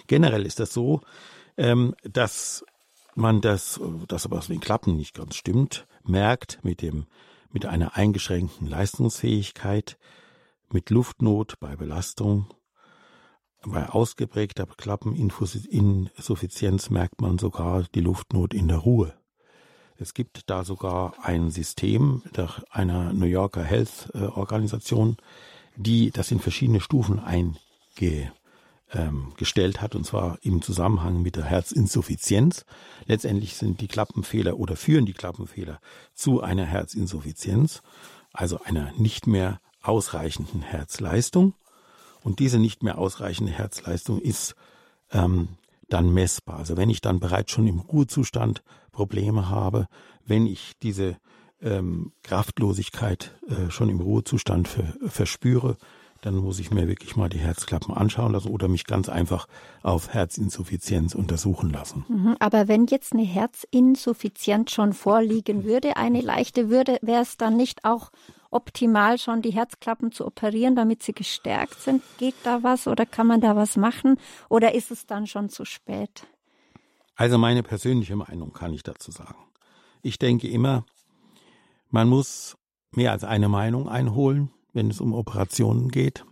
[0.06, 1.02] Generell ist das so,
[1.56, 2.64] ähm, dass
[3.14, 7.06] man das, das aber aus den Klappen nicht ganz stimmt, merkt mit dem,
[7.50, 9.98] mit einer eingeschränkten Leistungsfähigkeit,
[10.70, 12.52] mit Luftnot bei Belastung,
[13.64, 19.14] bei ausgeprägter Klappeninsuffizienz merkt man sogar die Luftnot in der Ruhe.
[19.96, 22.22] Es gibt da sogar ein System
[22.70, 25.16] einer New Yorker Health Organisation,
[25.74, 28.30] die das in verschiedene Stufen einge
[28.92, 32.64] ähm, gestellt hat, und zwar im Zusammenhang mit der Herzinsuffizienz.
[33.06, 35.80] Letztendlich sind die Klappenfehler oder führen die Klappenfehler
[36.14, 37.82] zu einer Herzinsuffizienz,
[38.32, 41.54] also einer nicht mehr ausreichenden Herzleistung.
[42.22, 44.54] Und diese nicht mehr ausreichende Herzleistung ist
[45.12, 45.48] ähm,
[45.88, 46.58] dann messbar.
[46.58, 49.86] Also wenn ich dann bereits schon im Ruhezustand Probleme habe,
[50.26, 51.16] wenn ich diese
[51.62, 55.76] ähm, Kraftlosigkeit äh, schon im Ruhezustand ver verspüre,
[56.20, 59.46] dann muss ich mir wirklich mal die Herzklappen anschauen lassen oder mich ganz einfach
[59.82, 62.04] auf Herzinsuffizienz untersuchen lassen.
[62.08, 67.56] Mhm, aber wenn jetzt eine Herzinsuffizienz schon vorliegen würde, eine leichte würde, wäre es dann
[67.56, 68.10] nicht auch
[68.50, 72.02] optimal schon die Herzklappen zu operieren, damit sie gestärkt sind?
[72.18, 75.64] Geht da was oder kann man da was machen oder ist es dann schon zu
[75.64, 76.26] spät?
[77.14, 79.38] Also meine persönliche Meinung kann ich dazu sagen.
[80.02, 80.84] Ich denke immer,
[81.90, 82.56] man muss
[82.92, 86.24] mehr als eine Meinung einholen wenn es um Operationen geht.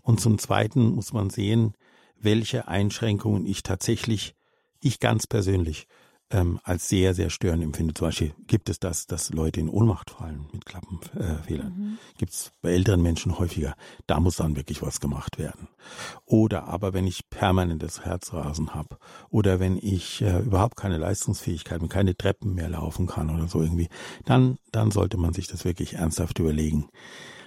[0.00, 1.74] Und zum Zweiten muss man sehen,
[2.18, 4.34] welche Einschränkungen ich tatsächlich,
[4.80, 5.86] ich ganz persönlich,
[6.30, 7.92] ähm, als sehr, sehr störend empfinde.
[7.92, 11.74] Zum Beispiel gibt es das, dass Leute in Ohnmacht fallen mit Klappenfehlern.
[11.76, 11.98] Mhm.
[12.16, 13.74] Gibt es bei älteren Menschen häufiger.
[14.06, 15.68] Da muss dann wirklich was gemacht werden.
[16.24, 18.96] Oder aber wenn ich permanentes Herzrasen habe
[19.28, 23.60] oder wenn ich äh, überhaupt keine Leistungsfähigkeit und keine Treppen mehr laufen kann oder so
[23.60, 23.90] irgendwie,
[24.24, 26.88] dann, dann sollte man sich das wirklich ernsthaft überlegen.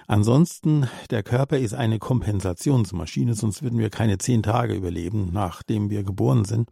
[0.06, 6.04] Ansonsten, der Körper ist eine Kompensationsmaschine, sonst würden wir keine zehn Tage überleben, nachdem wir
[6.04, 6.70] geboren sind.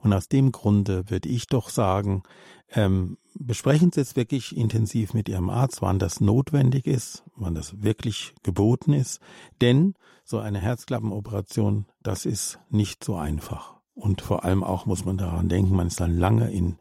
[0.00, 2.22] Und aus dem Grunde würde ich doch sagen,
[2.70, 7.82] ähm, besprechen Sie es wirklich intensiv mit Ihrem Arzt, wann das notwendig ist, wann das
[7.82, 9.20] wirklich geboten ist.
[9.60, 13.74] Denn so eine Herzklappenoperation, das ist nicht so einfach.
[13.94, 16.78] Und vor allem auch muss man daran denken, man ist dann lange in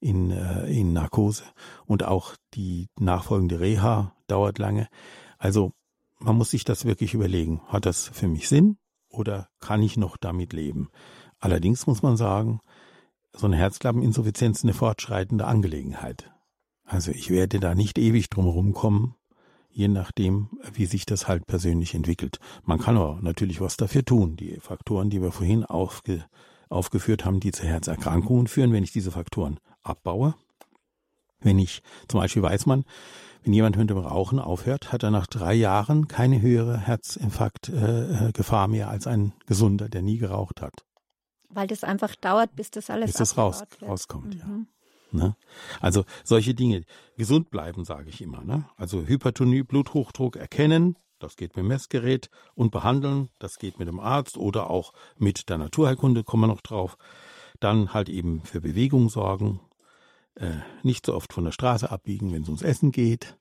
[0.00, 1.42] in, äh, in Narkose
[1.86, 4.88] und auch die nachfolgende Reha dauert lange.
[5.38, 5.72] Also
[6.18, 7.60] man muss sich das wirklich überlegen.
[7.66, 10.90] Hat das für mich Sinn oder kann ich noch damit leben?
[11.38, 12.60] Allerdings muss man sagen,
[13.32, 16.32] so eine Herzklappeninsuffizienz ist eine fortschreitende Angelegenheit.
[16.84, 19.14] Also ich werde da nicht ewig drum rumkommen,
[19.70, 22.40] je nachdem, wie sich das halt persönlich entwickelt.
[22.64, 24.36] Man kann aber natürlich was dafür tun.
[24.36, 26.24] Die Faktoren, die wir vorhin aufge,
[26.68, 30.34] aufgeführt haben, die zu Herzerkrankungen führen, wenn ich diese Faktoren abbaue.
[31.40, 32.84] Wenn ich, zum Beispiel weiß man,
[33.48, 38.68] wenn jemand mit dem Rauchen aufhört, hat er nach drei Jahren keine höhere Herzinfarktgefahr äh,
[38.68, 40.84] mehr als ein Gesunder, der nie geraucht hat.
[41.48, 44.40] Weil das einfach dauert, bis das alles bis das raus, rauskommt, mhm.
[44.40, 45.18] ja.
[45.18, 45.36] Ne?
[45.80, 46.84] Also solche Dinge.
[47.16, 48.44] Gesund bleiben, sage ich immer.
[48.44, 48.66] Ne?
[48.76, 53.98] Also Hypertonie, Bluthochdruck erkennen, das geht mit dem Messgerät und behandeln, das geht mit dem
[53.98, 56.98] Arzt oder auch mit der Naturheilkunde, kommen wir noch drauf.
[57.60, 59.60] Dann halt eben für Bewegung sorgen,
[60.34, 63.37] äh, nicht so oft von der Straße abbiegen, wenn es ums Essen geht,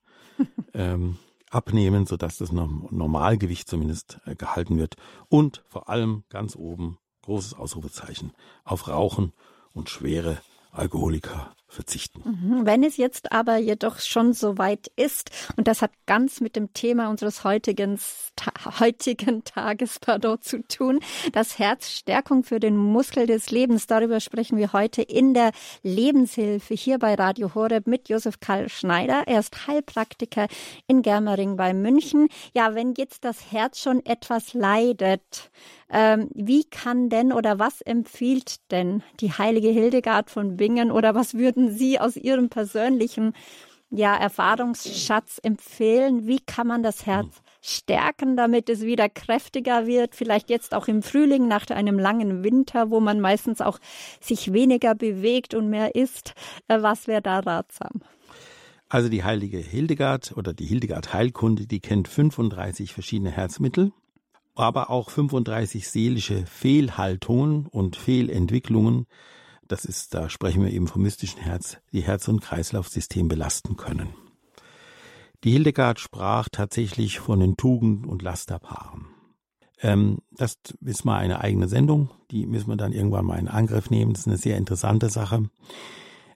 [0.74, 1.18] ähm,
[1.50, 4.96] abnehmen, sodass das Normalgewicht zumindest äh, gehalten wird.
[5.30, 9.34] Und vor allem ganz oben großes Ausrufezeichen auf Rauchen
[9.74, 10.40] und schwere
[10.72, 12.22] Alkoholiker verzichten.
[12.24, 12.66] Mhm.
[12.66, 16.74] Wenn es jetzt aber jedoch schon so weit ist, und das hat ganz mit dem
[16.74, 18.00] Thema unseres heutigen,
[18.36, 21.00] ta heutigen Tages pardon, zu tun,
[21.34, 25.52] das Herzstärkung für den Muskel des Lebens, darüber sprechen wir heute in der
[25.84, 29.24] Lebenshilfe hier bei Radio Horeb mit Josef Karl Schneider.
[29.26, 30.48] Er ist Heilpraktiker
[30.88, 32.30] in Germering bei München.
[32.54, 35.52] Ja, wenn jetzt das Herz schon etwas leidet,
[35.90, 41.36] ähm, wie kann denn oder was empfiehlt denn die heilige Hildegard von Bingen oder was
[41.36, 43.34] würden Sie aus Ihrem persönlichen
[43.90, 46.28] ja, Erfahrungsschatz empfehlen?
[46.28, 50.16] Wie kann man das Herz stärken, damit es wieder kräftiger wird?
[50.16, 53.80] Vielleicht jetzt auch im Frühling nach einem langen Winter, wo man meistens auch
[54.20, 56.34] sich weniger bewegt und mehr isst.
[56.68, 58.02] Äh, was wäre da ratsam?
[58.90, 63.92] Also die heilige Hildegard oder die Hildegard Heilkunde, die kennt 35 verschiedene Herzmittel
[64.58, 69.06] aber auch 35 seelische Fehlhaltungen und Fehlentwicklungen.
[69.68, 74.14] Das ist, da sprechen wir eben vom mystischen Herz, die Herz- und Kreislaufsystem belasten können.
[75.44, 79.06] Die Hildegard sprach tatsächlich von den Tugend- und Lasterpaaren.
[79.82, 83.90] Ähm, das ist mal eine eigene Sendung, die müssen wir dann irgendwann mal in Angriff
[83.90, 84.14] nehmen.
[84.14, 85.50] Das ist eine sehr interessante Sache.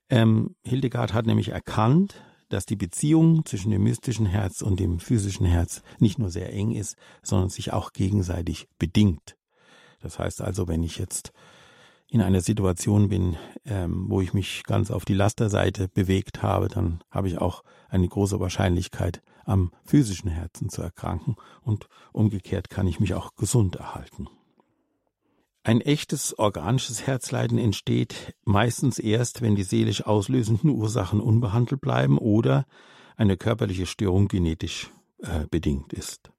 [0.09, 5.45] Ähm, Hildegard hat nämlich erkannt, dass die Beziehung zwischen dem mystischen Herz und dem physischen
[5.45, 9.37] Herz nicht nur sehr eng ist, sondern sich auch gegenseitig bedingt.
[10.01, 11.31] Das heißt also, wenn ich jetzt
[12.11, 17.01] in einer Situation bin, ähm, wo ich mich ganz auf die Lasterseite bewegt habe, dann
[17.09, 22.99] habe ich auch eine große Wahrscheinlichkeit, am physischen Herzen zu erkranken und umgekehrt kann ich
[22.99, 24.27] mich auch gesund erhalten.
[25.63, 32.65] Ein echtes organisches Herzleiden entsteht meistens erst, wenn die seelisch auslösenden Ursachen unbehandelt bleiben oder
[33.15, 36.29] eine körperliche Störung genetisch äh, bedingt ist.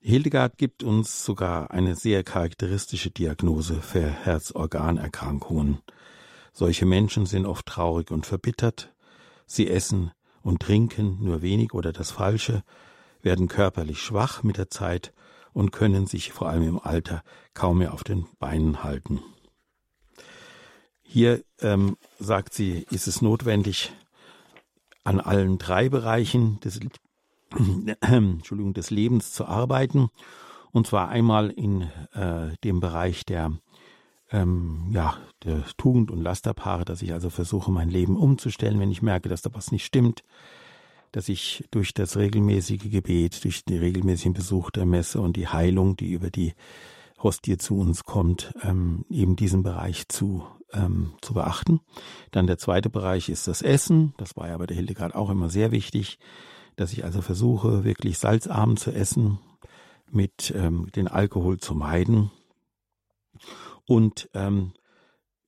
[0.00, 5.78] Hildegard gibt uns sogar eine sehr charakteristische Diagnose für Herzorganerkrankungen.
[6.52, 8.94] Solche Menschen sind oft traurig und verbittert,
[9.46, 12.62] sie essen und trinken nur wenig oder das Falsche,
[13.22, 15.12] werden körperlich schwach mit der Zeit
[15.52, 19.20] und können sich vor allem im Alter kaum mehr auf den Beinen halten.
[21.02, 23.92] Hier ähm, sagt sie, ist es notwendig,
[25.02, 26.78] an allen drei Bereichen des,
[28.00, 30.08] Entschuldigung, des Lebens zu arbeiten.
[30.70, 31.82] Und zwar einmal in
[32.12, 33.52] äh, dem Bereich der,
[34.30, 39.02] ähm, ja, der Tugend- und Lasterpaare, dass ich also versuche, mein Leben umzustellen, wenn ich
[39.02, 40.22] merke, dass da was nicht stimmt
[41.12, 45.96] dass ich durch das regelmäßige Gebet, durch den regelmäßigen Besuch der Messe und die Heilung,
[45.96, 46.54] die über die
[47.22, 51.80] Hostie zu uns kommt, ähm, eben diesen Bereich zu, ähm, zu beachten.
[52.30, 54.14] Dann der zweite Bereich ist das Essen.
[54.18, 56.18] Das war ja bei der Hildegard auch immer sehr wichtig,
[56.78, 59.38] dass ich also versuche, wirklich salzarm zu essen,
[60.10, 62.30] mit ähm, den Alkohol zu meiden.
[63.86, 64.72] Und ähm,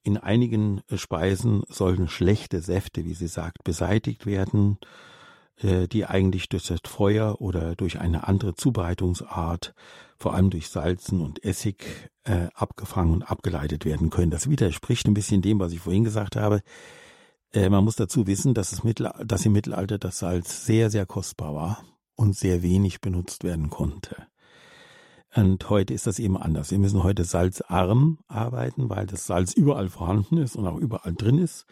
[0.03, 4.79] in einigen Speisen sollen schlechte Säfte, wie sie sagt, beseitigt werden
[5.63, 9.75] äh, die eigentlich durch das Feuer oder durch eine andere Zubereitungsart,
[10.17, 14.31] vor allem durch Salzen und Essig, äh, abgefangen und abgeleitet werden können.
[14.31, 16.63] Das widerspricht ein bisschen dem, was ich vorhin gesagt habe.
[17.53, 21.07] Äh, man muss dazu wissen, dass, das Mittel, dass im Mittelalter das Salz sehr, sehr
[21.07, 21.85] kostbar war
[22.15, 24.17] und sehr wenig benutzt werden konnte.
[25.35, 26.71] Und heute ist das eben anders.
[26.71, 31.39] Wir müssen heute salzarm arbeiten, weil das Salz überall vorhanden ist und auch überall drin
[31.39, 31.67] ist.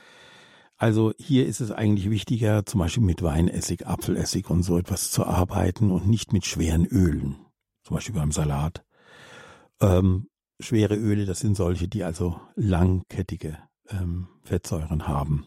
[0.76, 5.26] Also hier ist es eigentlich wichtiger, zum Beispiel mit Weinessig, Apfelessig und so etwas zu
[5.26, 7.34] arbeiten und nicht mit schweren Ölen,
[7.82, 8.84] zum Beispiel beim Salat.
[9.80, 10.28] Ähm,
[10.60, 13.58] schwere Öle, das sind solche, die also langkettige
[13.90, 15.46] ähm, Fettsäuren haben.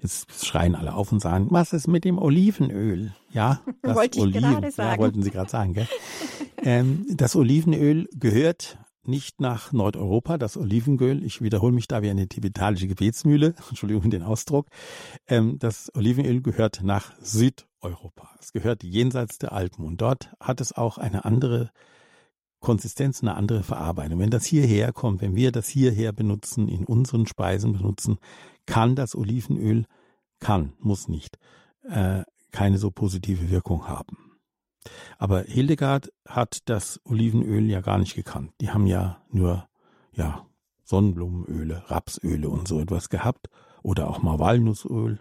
[0.00, 3.14] Jetzt schreien alle auf und sagen, was ist mit dem Olivenöl?
[3.30, 4.92] Ja, das Wollte ich Oliven, gerade sagen.
[4.92, 5.88] Ja, wollten Sie gerade sagen, gell?
[6.62, 12.28] ähm, das Olivenöl gehört nicht nach Nordeuropa, das Olivenöl, ich wiederhole mich da wie eine
[12.28, 14.68] tibetanische Gebetsmühle, Entschuldigung den Ausdruck,
[15.26, 18.30] ähm, das Olivenöl gehört nach Südeuropa.
[18.40, 21.70] Es gehört jenseits der Alpen und dort hat es auch eine andere
[22.62, 24.18] Konsistenz, eine andere Verarbeitung.
[24.18, 28.18] Wenn das hierher kommt, wenn wir das hierher benutzen, in unseren Speisen benutzen,
[28.64, 29.84] kann das Olivenöl,
[30.40, 31.38] kann, muss nicht,
[31.82, 32.22] äh,
[32.52, 34.16] keine so positive Wirkung haben.
[35.18, 38.52] Aber Hildegard hat das Olivenöl ja gar nicht gekannt.
[38.60, 39.68] Die haben ja nur,
[40.12, 40.46] ja,
[40.84, 43.48] Sonnenblumenöle, Rapsöle und so etwas gehabt
[43.82, 45.20] oder auch mal Walnussöl.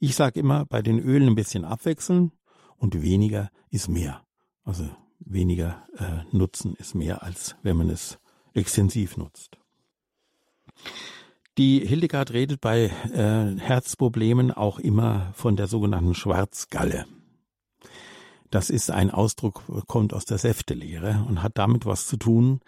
[0.00, 2.32] Ich sage immer, bei den Ölen ein bisschen abwechseln
[2.76, 4.22] und weniger ist mehr.
[4.64, 4.88] Also
[5.20, 8.18] weniger äh, Nutzen ist mehr, als wenn man es
[8.54, 9.58] extensiv nutzt.
[11.58, 17.06] Die Hildegard redet bei äh, Herzproblemen auch immer von der sogenannten Schwarzgalle.
[18.50, 22.60] Das ist ein Ausdruck, kommt aus der Säftelehre und hat damit was zu tun,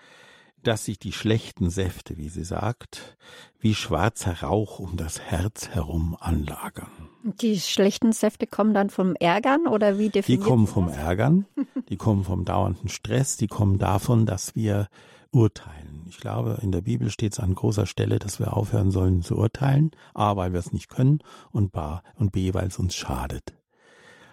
[0.63, 3.17] dass sich die schlechten Säfte, wie sie sagt,
[3.59, 6.91] wie schwarzer Rauch um das Herz herum anlagern.
[7.23, 10.43] Die schlechten Säfte kommen dann vom Ärgern oder wie definiert?
[10.43, 11.47] Die kommen vom Ärgern,
[11.89, 14.89] die kommen vom dauernden Stress, die kommen davon, dass wir
[15.33, 16.07] urteilen.
[16.09, 19.37] Ich glaube, in der Bibel steht es an großer Stelle, dass wir aufhören sollen zu
[19.37, 21.21] urteilen, a, weil wir es nicht können
[21.53, 21.81] und, b,
[22.17, 23.55] und b, weil es uns schadet.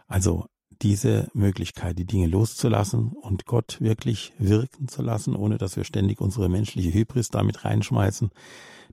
[0.07, 0.47] Also
[0.81, 6.21] diese Möglichkeit, die Dinge loszulassen und Gott wirklich wirken zu lassen, ohne dass wir ständig
[6.21, 8.29] unsere menschliche Hybris damit reinschmeißen,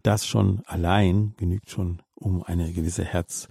[0.02, 3.48] das schon allein genügt schon, um eine gewisse Herz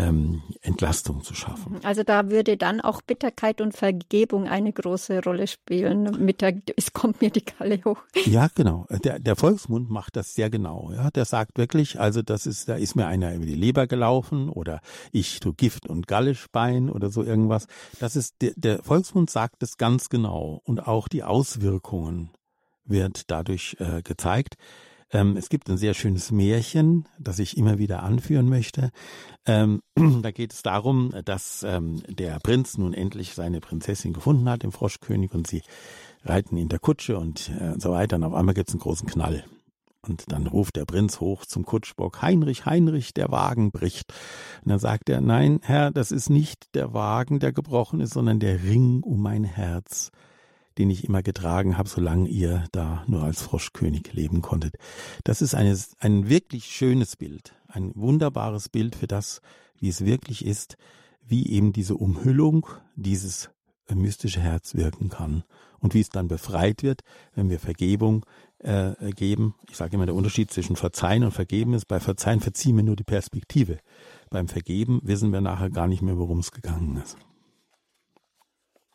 [0.00, 1.78] ähm, Entlastung zu schaffen.
[1.84, 6.24] Also da würde dann auch Bitterkeit und Vergebung eine große Rolle spielen.
[6.24, 7.98] Mit der, es kommt mir die Kalle hoch.
[8.24, 8.86] Ja, genau.
[9.04, 10.90] Der, der Volksmund macht das sehr genau.
[10.94, 14.48] Ja, der sagt wirklich, also das ist, da ist mir einer über die Leber gelaufen
[14.48, 14.80] oder
[15.12, 17.66] ich tu Gift und Gallischbein oder so irgendwas.
[17.98, 22.30] Das ist der, der Volksmund sagt das ganz genau und auch die Auswirkungen
[22.84, 24.56] wird dadurch äh, gezeigt.
[25.12, 28.90] Ähm, es gibt ein sehr schönes Märchen, das ich immer wieder anführen möchte.
[29.46, 29.80] Ähm,
[30.22, 34.72] da geht es darum, dass ähm, der Prinz nun endlich seine Prinzessin gefunden hat, den
[34.72, 35.62] Froschkönig, und sie
[36.24, 38.16] reiten in der Kutsche und äh, so weiter.
[38.16, 39.44] Und auf einmal gibt es einen großen Knall.
[40.02, 44.12] Und dann ruft der Prinz hoch zum Kutschbock, Heinrich, Heinrich, der Wagen bricht.
[44.64, 48.40] Und dann sagt er, nein, Herr, das ist nicht der Wagen, der gebrochen ist, sondern
[48.40, 50.10] der Ring um mein Herz
[50.78, 54.76] den ich immer getragen habe, solange ihr da nur als Froschkönig leben konntet.
[55.24, 59.40] Das ist eine, ein wirklich schönes Bild, ein wunderbares Bild für das,
[59.78, 60.76] wie es wirklich ist,
[61.26, 62.66] wie eben diese Umhüllung
[62.96, 63.50] dieses
[63.92, 65.44] mystische Herz wirken kann
[65.80, 67.02] und wie es dann befreit wird,
[67.34, 68.24] wenn wir Vergebung
[68.58, 69.54] äh, geben.
[69.68, 72.96] Ich sage immer, der Unterschied zwischen Verzeihen und Vergeben ist, bei Verzeihen verziehen wir nur
[72.96, 73.78] die Perspektive.
[74.28, 77.16] Beim Vergeben wissen wir nachher gar nicht mehr, worum es gegangen ist.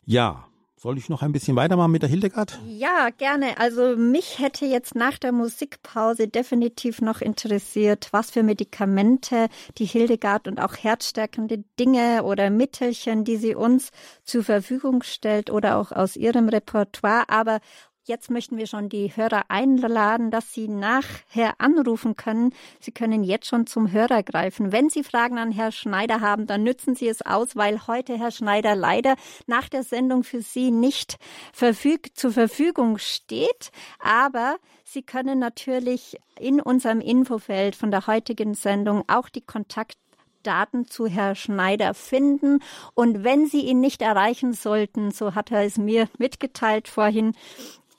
[0.04, 0.46] Ja,
[0.86, 2.60] soll ich noch ein bisschen weitermachen mit der Hildegard?
[2.68, 3.58] Ja, gerne.
[3.58, 10.46] Also mich hätte jetzt nach der Musikpause definitiv noch interessiert, was für Medikamente die Hildegard
[10.46, 13.90] und auch herzstärkende Dinge oder Mittelchen, die sie uns
[14.22, 17.24] zur Verfügung stellt oder auch aus ihrem Repertoire.
[17.30, 17.58] Aber
[18.08, 22.54] Jetzt möchten wir schon die Hörer einladen, dass Sie nachher anrufen können.
[22.78, 24.70] Sie können jetzt schon zum Hörer greifen.
[24.70, 28.30] Wenn Sie Fragen an Herrn Schneider haben, dann nützen Sie es aus, weil heute Herr
[28.30, 29.16] Schneider leider
[29.48, 31.16] nach der Sendung für Sie nicht
[31.52, 33.72] verfüg zur Verfügung steht.
[33.98, 39.98] Aber Sie können natürlich in unserem Infofeld von der heutigen Sendung auch die Kontakt
[40.44, 42.60] Daten zu Herrn Schneider finden.
[42.94, 47.32] Und wenn Sie ihn nicht erreichen sollten, so hat er es mir mitgeteilt vorhin,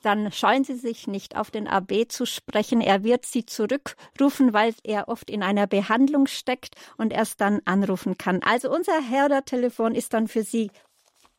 [0.02, 2.80] dann scheuen Sie sich nicht auf den AB zu sprechen.
[2.80, 8.18] Er wird Sie zurückrufen, weil er oft in einer Behandlung steckt und erst dann anrufen
[8.18, 8.42] kann.
[8.42, 10.70] Also unser Herder-Telefon ist dann für Sie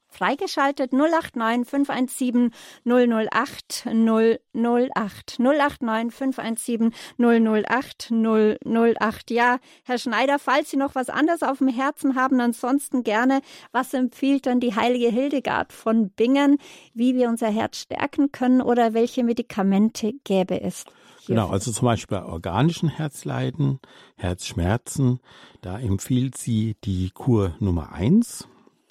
[0.10, 2.51] freigeschaltet 089 517
[2.86, 9.32] 008 008 089 517 008 008.
[9.32, 13.41] Ja, Herr Schneider, falls Sie noch was anderes auf dem Herzen haben, ansonsten gerne,
[13.72, 16.57] was empfiehlt dann die heilige Hildegard von Bingen,
[16.93, 20.86] wie wir unser Herz stärken können oder welche Medikamente gäbe es?
[21.28, 23.80] Genau, also zum Beispiel bei organischen Herzleiden,
[24.16, 25.20] Herzschmerzen,
[25.62, 28.47] da empfiehlt sie die Kur Nummer eins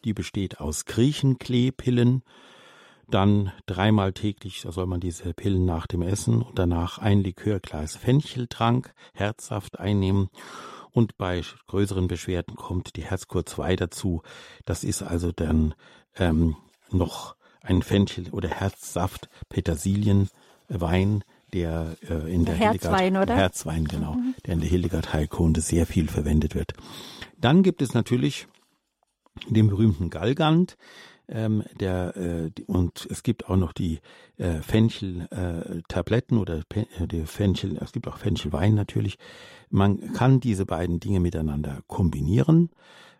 [0.08, 2.22] die besteht aus Griechenkleepillen.
[3.10, 8.94] Dann dreimal täglich soll man diese Pillen nach dem Essen und danach ein Likörglas Fencheltrank,
[9.12, 10.30] Herzsaft einnehmen.
[10.92, 14.22] Und bei größeren Beschwerden kommt die Herzkur 2 dazu.
[14.64, 15.74] Das ist also dann
[16.16, 16.56] ähm,
[16.90, 23.36] noch ein Fenchel oder Herzsaft, Petersilienwein, der äh, in der Herzwein, Hildegard, oder?
[23.36, 24.34] Herzwein, genau, mhm.
[24.46, 26.72] der in der Hildegard Heilkunde sehr viel verwendet wird.
[27.38, 28.48] Dann gibt es natürlich
[29.48, 30.76] dem berühmten Galgant.
[31.30, 34.00] Ähm, der, äh, und es gibt auch noch die
[34.38, 39.18] äh, Fenchel-Tabletten äh, oder äh, die Fenchel, es gibt auch Fenchelwein natürlich.
[39.68, 42.70] Man kann diese beiden Dinge miteinander kombinieren.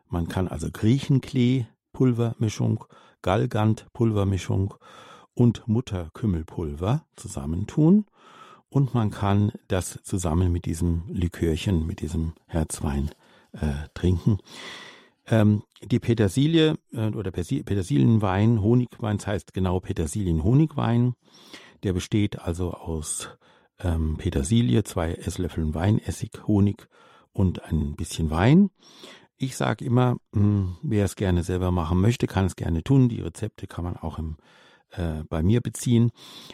[0.09, 2.87] Man kann also Griechenklee-Pulvermischung,
[3.21, 4.73] Galgant-Pulvermischung
[5.35, 8.07] und Mutterkümmelpulver zusammentun.
[8.71, 13.11] Und man kann das zusammen mit diesem Likörchen, mit diesem Herzwein
[13.53, 14.39] äh, trinken.
[15.31, 21.15] Ähm, die Petersilie äh, oder Petersilienwein, Honigwein, das heißt genau Petersilien-Honigwein.
[21.83, 23.29] Der besteht also aus
[23.79, 26.89] ähm, Petersilie, zwei Esslöffeln Weinessig, Honig
[27.33, 28.71] und ein bisschen Wein.
[29.37, 33.09] Ich sage immer, mh, hm, wer es gerne selber machen möchte, kann es gerne tun.
[33.09, 34.37] Die Rezepte kann man auch im,
[34.91, 36.11] äh, bei mir beziehen.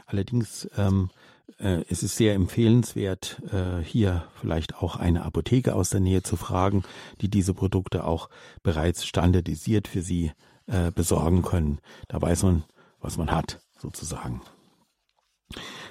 [0.06, 6.00] Allerdings ähm, äh, es ist sehr empfehlenswert, äh, hier vielleicht auch eine Apotheke aus der
[6.00, 6.84] Nähe zu fragen,
[7.20, 8.28] die diese Produkte auch
[8.62, 10.32] bereits standardisiert für Sie
[10.66, 11.78] äh, besorgen können.
[12.08, 12.64] Da weiß man,
[13.00, 14.42] was man hat, sozusagen.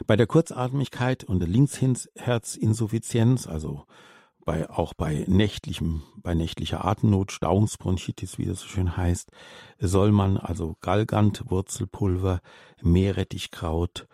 [0.07, 3.85] Bei der Kurzatmigkeit und der Linksherzinsuffizienz, also
[4.45, 9.29] bei, auch bei nächtlichem, bei nächtlicher Atemnot, Stauungsbronchitis, wie das so schön heißt,
[9.79, 12.41] soll man also Galgant, Wurzelpulver,
[12.81, 14.07] Meerrettichkraut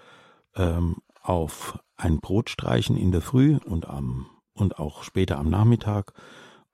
[0.55, 0.97] ähm,
[1.29, 4.25] auf ein Brot streichen in der Früh und am
[4.55, 6.11] und auch später am Nachmittag,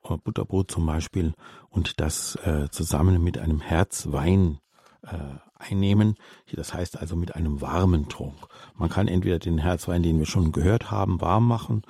[0.04, 1.34] äh, Butterbrot zum Beispiel,
[1.70, 4.60] und das äh, zusammen mit einem Herzwein
[5.04, 6.16] äh, einnehmen.
[6.52, 8.48] Das heißt also mit einem warmen Trunk.
[8.76, 11.84] Man kann entweder den Herzwein, den wir schon gehört haben, warm machen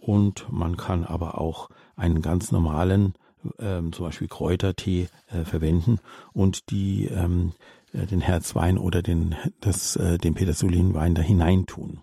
[0.00, 3.14] und man kann aber auch einen ganz normalen,
[3.58, 5.98] ähm, zum Beispiel Kräutertee äh, verwenden
[6.32, 12.02] und die ähm, äh, den Herzwein oder den, das, äh, den Petersilinwein da hineintun.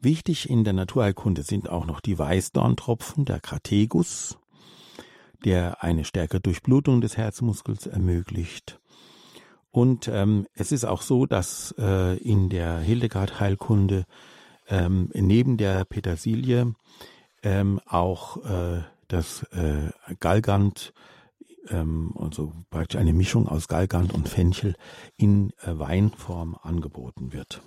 [0.00, 4.36] Wichtig in der Naturheilkunde sind auch noch die Weißdorntropfen, der Krategus,
[5.44, 8.80] der eine stärkere Durchblutung des Herzmuskels ermöglicht.
[9.70, 14.04] Und ähm, es ist auch so, dass äh, in der Hildegard-Heilkunde
[14.68, 16.74] ähm, neben der Petersilie
[17.42, 19.90] ähm, auch äh, das äh,
[20.20, 20.92] Galgant,
[21.68, 24.74] ähm, also praktisch eine Mischung aus Galgant und Fenchel
[25.16, 27.62] in äh, Weinform angeboten wird.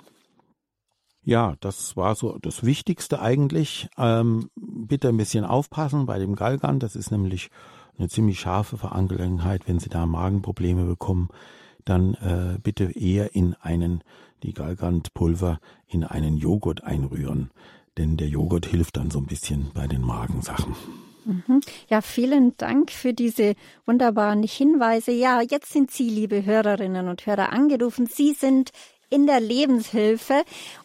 [1.21, 3.89] Ja, das war so das Wichtigste eigentlich.
[3.97, 6.83] Ähm, bitte ein bisschen aufpassen bei dem Galgant.
[6.83, 7.49] Das ist nämlich
[7.97, 9.67] eine ziemlich scharfe Verangelegenheit.
[9.67, 11.29] Wenn Sie da Magenprobleme bekommen,
[11.83, 14.03] dann äh, bitte eher in einen,
[14.43, 17.49] die Galgantpulver in einen Joghurt einrühren.
[17.97, 20.75] Denn der Joghurt hilft dann so ein bisschen bei den Magensachen.
[21.25, 21.61] Mhm.
[21.89, 23.55] Ja, vielen Dank für diese
[23.85, 25.11] wunderbaren Hinweise.
[25.11, 28.05] Ja, jetzt sind Sie, liebe Hörerinnen und Hörer, angerufen.
[28.05, 28.71] Sie sind
[29.09, 30.43] in der Lebenshilfe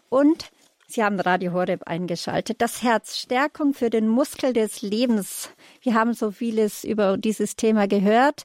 [0.08, 0.50] und
[0.86, 2.60] Sie haben Radio Horeb eingeschaltet.
[2.60, 5.50] Das Herz, Stärkung für den Muskel des Lebens.
[5.82, 8.42] Wir haben so vieles über dieses Thema gehört.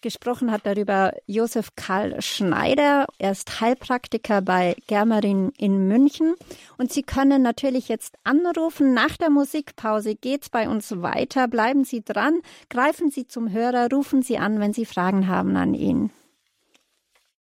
[0.00, 3.06] Gesprochen hat darüber Josef Karl Schneider.
[3.18, 6.34] Er ist Heilpraktiker bei Germerin in München.
[6.78, 8.94] Und Sie können natürlich jetzt anrufen.
[8.94, 11.48] Nach der Musikpause geht's bei uns weiter.
[11.48, 12.40] Bleiben Sie dran.
[12.68, 13.88] Greifen Sie zum Hörer.
[13.90, 16.10] Rufen Sie an, wenn Sie Fragen haben an ihn.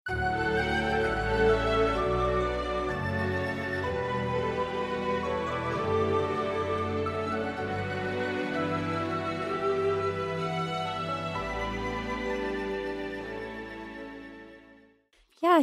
[0.08, 0.73] Ja,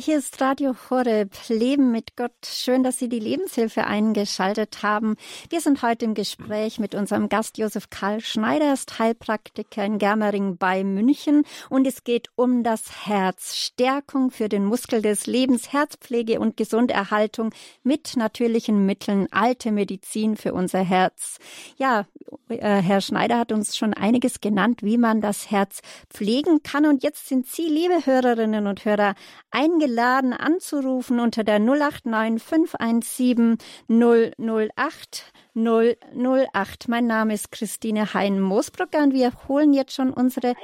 [0.00, 2.32] hier ist Radio Horeb, Leben mit Gott.
[2.46, 5.16] Schön, dass Sie die Lebenshilfe eingeschaltet haben.
[5.50, 9.98] Wir sind heute im Gespräch mit unserem Gast Josef Karl Schneider, er ist Heilpraktiker in
[9.98, 13.56] Germering bei München und es geht um das Herz.
[13.56, 20.54] Stärkung für den Muskel des Lebens, Herzpflege und Gesunderhaltung mit natürlichen Mitteln, alte Medizin für
[20.54, 21.38] unser Herz.
[21.76, 22.06] Ja,
[22.48, 27.02] äh, Herr Schneider hat uns schon einiges genannt, wie man das Herz pflegen kann und
[27.02, 29.14] jetzt sind Sie, liebe Hörerinnen und Hörer,
[29.50, 36.88] ein eingeladen anzurufen unter der 089 517 008 008.
[36.88, 40.54] Mein Name ist Christine Hein-Moosbrucker und wir holen jetzt schon unsere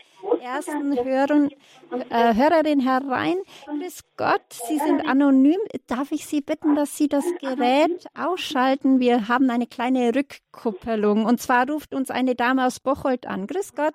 [0.41, 1.49] ersten Hörer,
[2.11, 3.37] äh, Hörerin herein.
[3.67, 5.59] Grüß Gott, Sie sind anonym.
[5.89, 9.01] Darf ich Sie bitten, dass Sie das Gerät ausschalten?
[9.01, 13.47] Wir haben eine kleine Rückkuppelung und zwar ruft uns eine Dame aus Bocholt an.
[13.49, 13.95] Grüß Gott.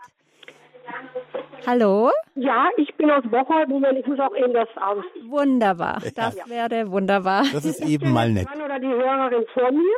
[1.68, 2.10] Hallo?
[2.36, 3.70] Ja, ich bin aus Bocholt.
[3.70, 5.04] Moment, ich muss auch eben das aus.
[5.28, 6.50] Wunderbar, das ja.
[6.50, 7.44] wäre wunderbar.
[7.54, 8.48] Das ist eben mal nett.
[8.54, 9.98] Oder die Hörerin vor mir?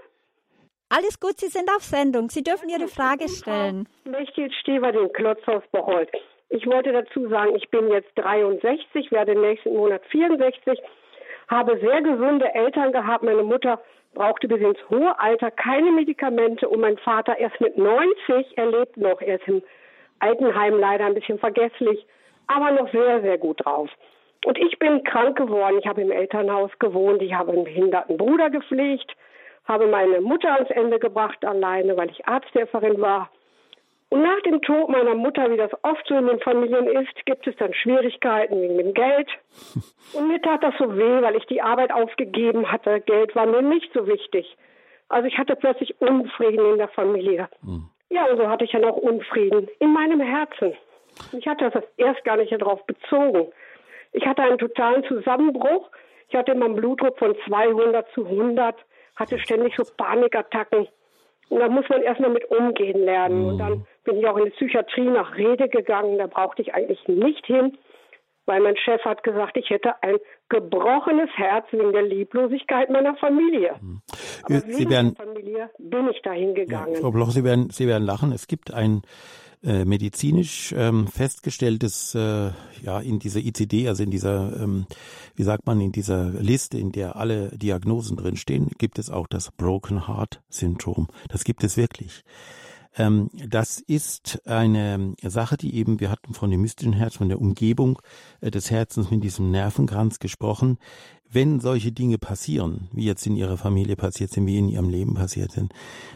[0.89, 2.29] Alles gut, Sie sind auf Sendung.
[2.29, 3.87] Sie dürfen Ihre Frage stellen.
[4.03, 6.09] Mechthild Stever, den Klotz aus Bocholt.
[6.49, 10.79] Ich wollte dazu sagen, ich bin jetzt 63, werde nächsten Monat 64,
[11.47, 13.23] habe sehr gesunde Eltern gehabt.
[13.23, 13.79] Meine Mutter
[14.13, 18.97] brauchte bis ins hohe Alter keine Medikamente und mein Vater erst mit 90, er lebt
[18.97, 19.63] noch, er ist im
[20.23, 22.05] Altenheim leider ein bisschen vergesslich,
[22.47, 23.89] aber noch sehr, sehr gut drauf.
[24.45, 25.77] Und ich bin krank geworden.
[25.79, 27.21] Ich habe im Elternhaus gewohnt.
[27.21, 29.11] Ich habe einen behinderten Bruder gepflegt,
[29.65, 33.29] habe meine Mutter ans Ende gebracht alleine, weil ich Arzthelferin war.
[34.09, 37.47] Und nach dem Tod meiner Mutter, wie das oft so in den Familien ist, gibt
[37.47, 39.29] es dann Schwierigkeiten wegen dem Geld.
[40.13, 43.01] Und mir tat das so weh, weil ich die Arbeit aufgegeben hatte.
[43.01, 44.55] Geld war mir nicht so wichtig.
[45.09, 47.49] Also ich hatte plötzlich Unfrieden in der Familie.
[47.63, 47.89] Mhm.
[48.13, 50.73] Ja, und so hatte ich dann auch Unfrieden in meinem Herzen.
[51.31, 53.47] Ich hatte das erst gar nicht darauf bezogen.
[54.11, 55.89] Ich hatte einen totalen Zusammenbruch.
[56.29, 58.75] Ich hatte immer einen Blutdruck von 200 zu 100,
[59.15, 60.87] hatte ständig so Panikattacken.
[61.49, 63.47] Und da muss man erstmal mit umgehen lernen.
[63.47, 66.19] Und dann bin ich auch in die Psychiatrie nach Rede gegangen.
[66.19, 67.79] Da brauchte ich eigentlich nicht hin
[68.45, 70.17] weil mein Chef hat gesagt, ich hätte ein
[70.49, 73.79] gebrochenes Herz wegen der Lieblosigkeit meiner Familie.
[73.79, 74.01] Hm.
[74.43, 76.93] Aber Sie werden, Familie bin ich dahin gegangen.
[76.93, 78.31] Ja, Frau Bloch, Sie werden, Sie werden lachen.
[78.31, 79.01] Es gibt ein
[79.63, 84.85] äh, medizinisch ähm, festgestelltes, äh, ja, in dieser ICD, also in dieser, ähm,
[85.35, 89.51] wie sagt man, in dieser Liste, in der alle Diagnosen drinstehen, gibt es auch das
[89.51, 91.07] Broken Heart Syndrom.
[91.29, 92.25] Das gibt es wirklich.
[92.95, 97.41] Ähm, das ist eine Sache, die eben, wir hatten von dem mystischen Herz, von der
[97.41, 97.99] Umgebung
[98.41, 100.77] äh, des Herzens mit diesem Nervenkranz gesprochen.
[101.29, 105.15] Wenn solche Dinge passieren, wie jetzt in Ihrer Familie passiert sind, wie in Ihrem Leben
[105.15, 105.73] passiert sind,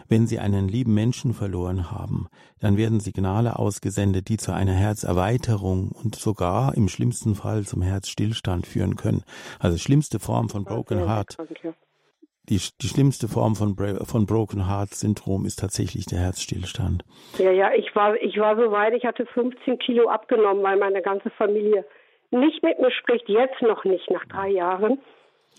[0.08, 2.28] wenn Sie einen lieben Menschen verloren haben,
[2.60, 8.68] dann werden Signale ausgesendet, die zu einer Herzerweiterung und sogar im schlimmsten Fall zum Herzstillstand
[8.68, 9.24] führen können.
[9.58, 11.36] Also schlimmste Form von Broken Heart
[12.50, 13.76] die, die schlimmste Form von,
[14.06, 17.04] von Broken Heart Syndrom ist tatsächlich der Herzstillstand.
[17.38, 21.02] Ja, ja, ich war, ich war so weit, ich hatte 15 Kilo abgenommen, weil meine
[21.02, 21.86] ganze Familie
[22.32, 25.00] nicht mit mir spricht, jetzt noch nicht, nach drei Jahren.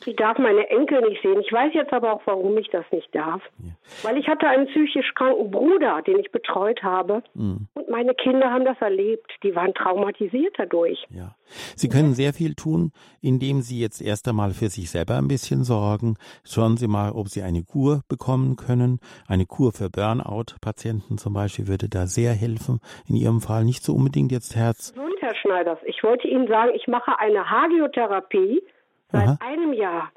[0.06, 1.40] Ich darf meine Enkel nicht sehen.
[1.40, 3.42] Ich weiß jetzt aber auch, warum ich das nicht darf.
[3.58, 3.70] Ja.
[4.02, 7.22] Weil ich hatte einen psychisch kranken Bruder, den ich betreut habe.
[7.34, 7.68] Mhm.
[7.74, 9.32] Und meine Kinder haben das erlebt.
[9.42, 11.06] Die waren traumatisiert dadurch.
[11.10, 11.34] Ja.
[11.76, 15.64] Sie können sehr viel tun, indem Sie jetzt erst einmal für sich selber ein bisschen
[15.64, 16.16] sorgen.
[16.44, 19.00] Schauen Sie mal, ob Sie eine Kur bekommen können.
[19.26, 22.80] Eine Kur für Burnout-Patienten zum Beispiel würde da sehr helfen.
[23.08, 24.92] In Ihrem Fall nicht so unbedingt jetzt Herz.
[24.96, 28.62] Und Herr Schneiders, ich wollte Ihnen sagen, ich mache eine Hagiotherapie
[29.10, 29.38] Seit Aha.
[29.40, 30.10] einem Jahr.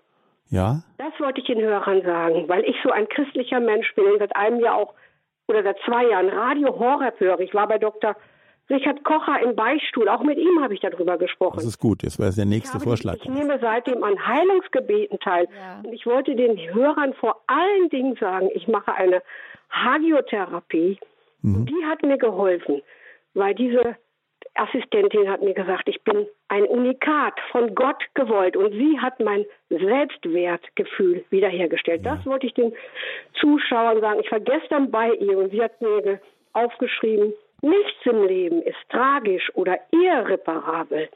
[0.50, 0.82] Ja?
[0.98, 4.36] Das wollte ich den Hörern sagen, weil ich so ein christlicher Mensch bin und seit
[4.36, 4.94] einem Jahr auch,
[5.48, 7.39] oder seit zwei Jahren Radio Horror höre.
[7.39, 8.16] Ich war bei Dr.
[8.70, 10.08] Richard Kocher im Beistuhl.
[10.10, 11.58] Auch mit ihm habe ich darüber gesprochen.
[11.58, 12.04] Das ist gut.
[12.04, 13.16] Das wäre der nächste ich Vorschlag.
[13.16, 15.48] ich nehme seitdem an Heilungsgebeten teil.
[15.54, 15.82] Ja.
[15.84, 19.22] Und ich wollte den Hörern vor allen Dingen sagen, ich mache eine
[19.70, 21.00] Hagiotherapie.
[21.42, 21.66] Mhm.
[21.66, 22.82] die hat mir geholfen,
[23.34, 23.96] weil diese
[24.56, 28.56] Assistentin hat mir gesagt, ich bin ein Unikat, von Gott gewollt.
[28.56, 32.06] Und sie hat mein Selbstwertgefühl wiederhergestellt.
[32.06, 32.74] Das wollte ich den
[33.39, 34.22] Zuschauern sagen.
[34.24, 36.20] Ich war gestern bei ihr und sie hat mir
[36.54, 41.10] aufgeschrieben, nichts im Leben ist tragisch oder irreparabel.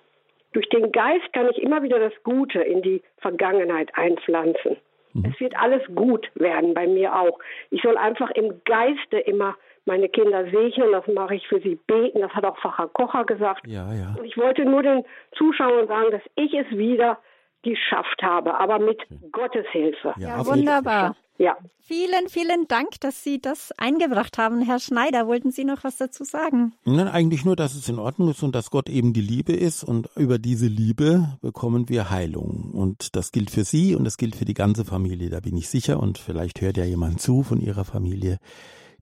[0.53, 4.77] Durch den Geist kann ich immer wieder das Gute in die Vergangenheit einpflanzen.
[5.13, 5.25] Mhm.
[5.33, 7.39] Es wird alles gut werden, bei mir auch.
[7.71, 9.55] Ich soll einfach im Geiste immer
[9.85, 13.67] meine Kinder segnen, das mache ich für sie beten, das hat auch Pfarrer Kocher gesagt.
[13.67, 14.15] Ja, ja.
[14.17, 15.03] Und ich wollte nur den
[15.37, 17.19] Zuschauern sagen, dass ich es wieder
[17.61, 19.29] geschafft habe, aber mit okay.
[19.31, 20.13] Gottes Hilfe.
[20.17, 21.15] Ja, ja wunderbar.
[21.37, 21.57] Ja.
[21.79, 24.61] Vielen, vielen Dank, dass Sie das eingebracht haben.
[24.61, 26.73] Herr Schneider, wollten Sie noch was dazu sagen?
[26.85, 29.83] Nein, eigentlich nur, dass es in Ordnung ist und dass Gott eben die Liebe ist
[29.83, 32.71] und über diese Liebe bekommen wir Heilung.
[32.73, 35.69] Und das gilt für Sie und das gilt für die ganze Familie, da bin ich
[35.69, 35.99] sicher.
[35.99, 38.37] Und vielleicht hört ja jemand zu von Ihrer Familie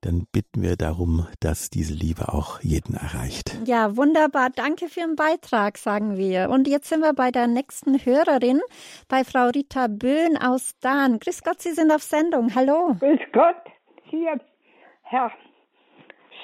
[0.03, 3.57] dann bitten wir darum, dass diese Liebe auch jeden erreicht.
[3.65, 4.49] Ja, wunderbar.
[4.53, 6.49] Danke für den Beitrag, sagen wir.
[6.49, 8.59] Und jetzt sind wir bei der nächsten Hörerin,
[9.07, 11.19] bei Frau Rita Böhn aus Dahn.
[11.19, 12.53] Grüß Gott, Sie sind auf Sendung.
[12.53, 12.95] Hallo.
[12.99, 13.55] Grüß Gott.
[14.03, 14.37] Hier,
[15.03, 15.31] Herr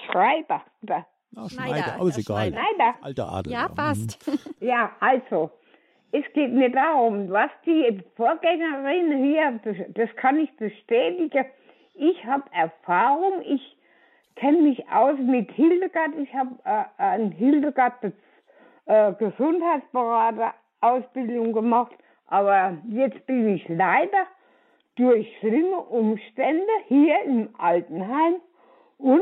[0.05, 0.63] Schreiber.
[1.35, 2.47] Oh, Schneider, Schneider, aber ist egal.
[2.47, 2.95] Schneider.
[3.01, 3.53] Alter Adel.
[3.53, 4.19] Ja, passt.
[4.61, 5.51] Ja, also,
[6.11, 11.45] es geht mir darum, was die Vorgängerin hier, das kann ich bestätigen,
[11.99, 13.77] ich habe Erfahrung, ich
[14.35, 16.15] kenne mich aus mit Hildegard.
[16.17, 17.95] Ich habe äh, an Hildegard
[18.85, 21.91] äh, Gesundheitsberater Ausbildung gemacht,
[22.27, 24.25] aber jetzt bin ich leider
[24.95, 28.35] durch schlimme Umstände hier im Altenheim
[28.97, 29.21] und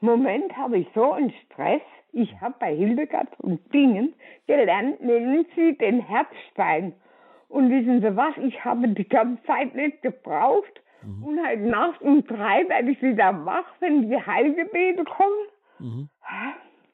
[0.00, 1.82] im Moment habe ich so einen Stress.
[2.12, 4.14] Ich habe bei Hildegard von Bingen
[4.48, 6.92] gelernt, nennen Sie den Herzstein.
[7.48, 8.36] Und wissen Sie was?
[8.38, 11.24] Ich habe die ganze Zeit nicht gebraucht, Mhm.
[11.24, 15.48] Und halt nachts um drei werde ich wieder wach, wenn die Heilgebete kommen.
[15.78, 16.08] Mhm.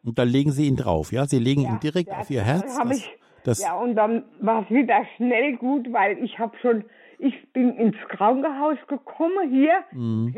[0.05, 1.27] Und dann legen Sie ihn drauf, ja?
[1.27, 2.79] Sie legen ja, ihn direkt auf Ihr Herz.
[2.79, 6.85] Das, ich, das ja, und dann war es wieder schnell gut, weil ich habe schon,
[7.19, 10.35] ich bin ins Krankenhaus gekommen hier, mhm.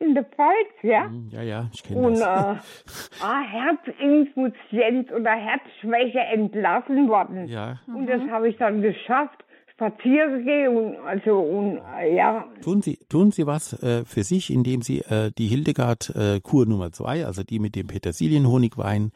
[0.00, 1.08] In der Pfalz, ja.
[1.08, 2.10] Mhm, ja, ja, ich kenne das.
[2.10, 7.46] Und äh, ah, Herzinsuffizienz oder Herzschwäche entlassen worden.
[7.46, 7.80] Ja.
[7.86, 9.44] Und das habe ich dann geschafft
[9.82, 11.80] spazieren gehen und also und
[12.14, 12.46] ja.
[12.62, 16.66] Tun Sie tun Sie was äh, für sich, indem Sie äh, die Hildegard äh, Kur
[16.66, 19.10] Nummer zwei, also die mit dem Petersilienhonigwein,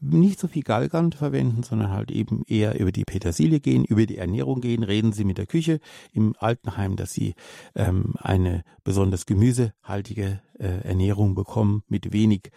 [0.00, 4.18] nicht so viel Galgant verwenden, sondern halt eben eher über die Petersilie gehen, über die
[4.18, 4.82] Ernährung gehen.
[4.82, 5.80] Reden Sie mit der Küche
[6.12, 7.34] im Altenheim, dass Sie
[7.74, 12.50] ähm, eine besonders gemüsehaltige äh, Ernährung bekommen mit wenig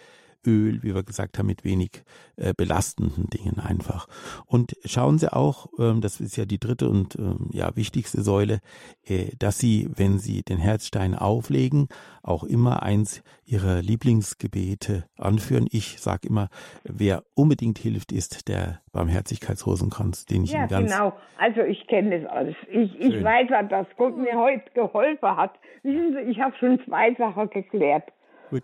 [0.45, 2.03] Öl, wie wir gesagt haben, mit wenig
[2.35, 4.07] äh, belastenden Dingen einfach.
[4.45, 8.59] Und schauen Sie auch, ähm, das ist ja die dritte und ähm, ja wichtigste Säule,
[9.05, 11.87] äh, dass Sie, wenn Sie den Herzstein auflegen,
[12.23, 15.67] auch immer eins Ihrer Lieblingsgebete anführen.
[15.71, 16.49] Ich sage immer,
[16.83, 20.91] wer unbedingt hilft, ist der Barmherzigkeitsrosenkranz, den ich ja, Ihnen ganz...
[20.91, 21.13] genau.
[21.37, 22.55] Also ich kenne das alles.
[22.69, 25.59] Ich, ich weiß ja, dass Gott mir heute geholfen hat.
[25.83, 28.11] Wissen Sie, ich habe schon zwei Sachen geklärt.
[28.49, 28.63] Gut.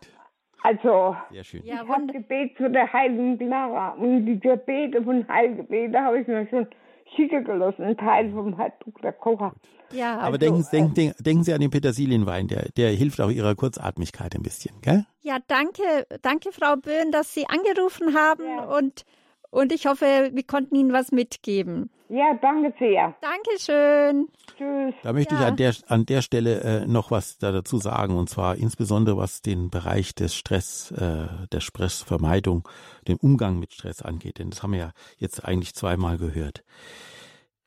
[0.63, 1.63] Also, Sehr schön.
[1.65, 6.27] Ja, ich habe Gebet zu der heiligen Clara und die Gebete von Heilgebete habe ich
[6.27, 6.67] mir schon
[7.15, 9.11] schicken gelassen, ein Teil vom Herrn Dr.
[9.13, 9.53] Kocher.
[9.93, 13.29] Ja, Aber Also, denken, äh, denken, denken Sie an den Petersilienwein, der, der hilft auch
[13.29, 15.05] Ihrer Kurzatmigkeit ein bisschen, gell?
[15.21, 15.83] ja, danke,
[16.21, 18.63] danke, Frau Böhn, dass Sie angerufen haben Ja.
[18.77, 19.05] und,
[19.49, 21.89] und ich hoffe, wir konnten Ihnen was mitgeben.
[22.09, 23.15] Ja, danke sehr.
[23.21, 24.27] Dankeschön.
[24.57, 24.95] Tschüss.
[25.03, 25.41] Da möchte Ja.
[25.41, 29.17] ich an der, an der Stelle äh, noch was da dazu sagen, und zwar insbesondere
[29.17, 32.67] was den Bereich des Stress, äh, der Stressvermeidung,
[33.09, 36.63] den Umgang mit Stress angeht, denn das haben wir ja jetzt eigentlich zweimal gehört.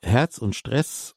[0.03, 1.17] Herz und Stress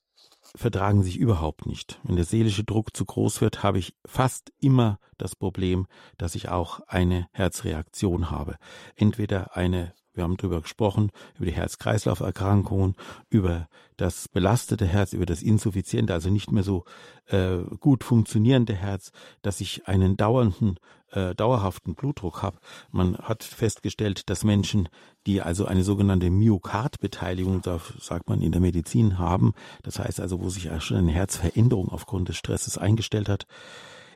[0.55, 1.99] vertragen sich überhaupt nicht.
[2.03, 5.87] Wenn der seelische Druck zu groß wird, habe ich fast immer das Problem,
[6.17, 8.57] dass ich auch eine Herzreaktion habe.
[8.95, 12.95] Entweder eine, wir haben drüber gesprochen, über die Herz-Kreislauf-Erkrankungen,
[13.29, 16.85] über das belastete Herz, über das insuffiziente, also nicht mehr so
[17.27, 19.11] äh, gut funktionierende Herz,
[19.41, 20.77] dass ich einen dauernden,
[21.11, 22.57] äh, dauerhaften Blutdruck habe.
[22.91, 24.89] Man hat festgestellt, dass Menschen,
[25.25, 29.53] die also eine sogenannte Myokardbeteiligung, da sagt man in der Medizin haben,
[29.83, 33.45] das heißt also, wo sich schon eine Herzveränderung aufgrund des Stresses eingestellt hat,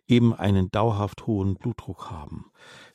[0.07, 2.45] eben einen dauerhaft hohen Blutdruck haben,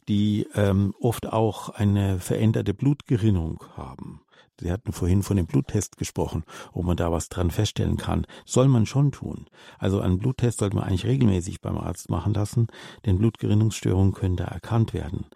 [0.09, 4.22] die ähm, oft auch eine veränderte Blutgerinnung haben.
[4.61, 8.26] Sie hatten vorhin von dem Bluttest gesprochen, ob man da was dran feststellen kann.
[8.44, 9.46] Soll man schon tun.
[9.78, 12.68] Also einen Bluttest sollte man eigentlich regelmäßig beim Arzt machen lassen,
[13.05, 15.26] denn Blutgerinnungsstörungen können da erkannt werden.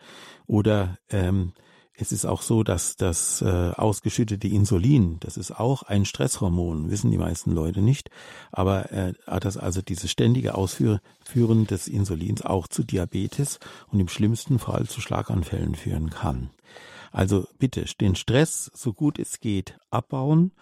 [0.46, 1.54] Oder ähm,
[1.98, 7.10] es ist auch so, dass das äh, ausgeschüttete Insulin, das ist auch ein Stresshormon, wissen
[7.10, 8.10] die meisten Leute nicht,
[8.52, 13.58] aber äh, dass also dieses ständige Ausführen des Insulins auch zu Diabetes
[13.90, 16.50] und im schlimmsten Fall zu Schlaganfällen führen kann.
[17.12, 20.52] Also bitte den Stress so gut es geht abbauen.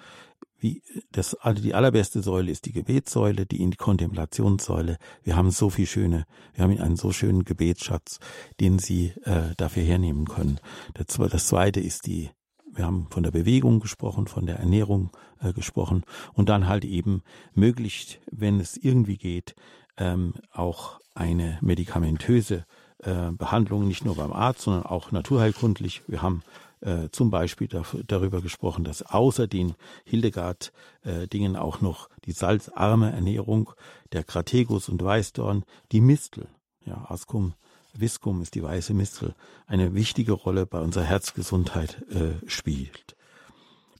[0.64, 4.96] Wie das, also die allerbeste Säule ist die Gebetssäule, die Kontemplationssäule.
[5.22, 8.18] Wir haben so viel schöne, wir haben einen so schönen Gebetsschatz,
[8.60, 10.58] den Sie äh, dafür hernehmen können.
[10.94, 12.30] Das, das zweite ist die
[12.72, 15.10] wir haben von der Bewegung gesprochen, von der Ernährung
[15.42, 16.02] äh, gesprochen
[16.32, 19.54] und dann halt eben möglichst, wenn es irgendwie geht,
[19.98, 22.64] ähm, auch eine medikamentöse
[23.00, 26.02] äh, Behandlung, nicht nur beim Arzt, sondern auch naturheilkundlich.
[26.08, 26.42] Wir haben
[26.84, 29.74] äh, zum Beispiel dafür, darüber gesprochen, dass außer den
[30.04, 33.70] Hildegard-Dingen auch noch die salzarme Ernährung
[34.12, 36.48] der Krategus und Weißdorn, die Mistel,
[36.84, 37.54] ja, Ascum
[37.96, 39.34] Viscum ist die weiße Mistel,
[39.66, 43.16] eine wichtige Rolle bei unserer Herzgesundheit äh, spielt.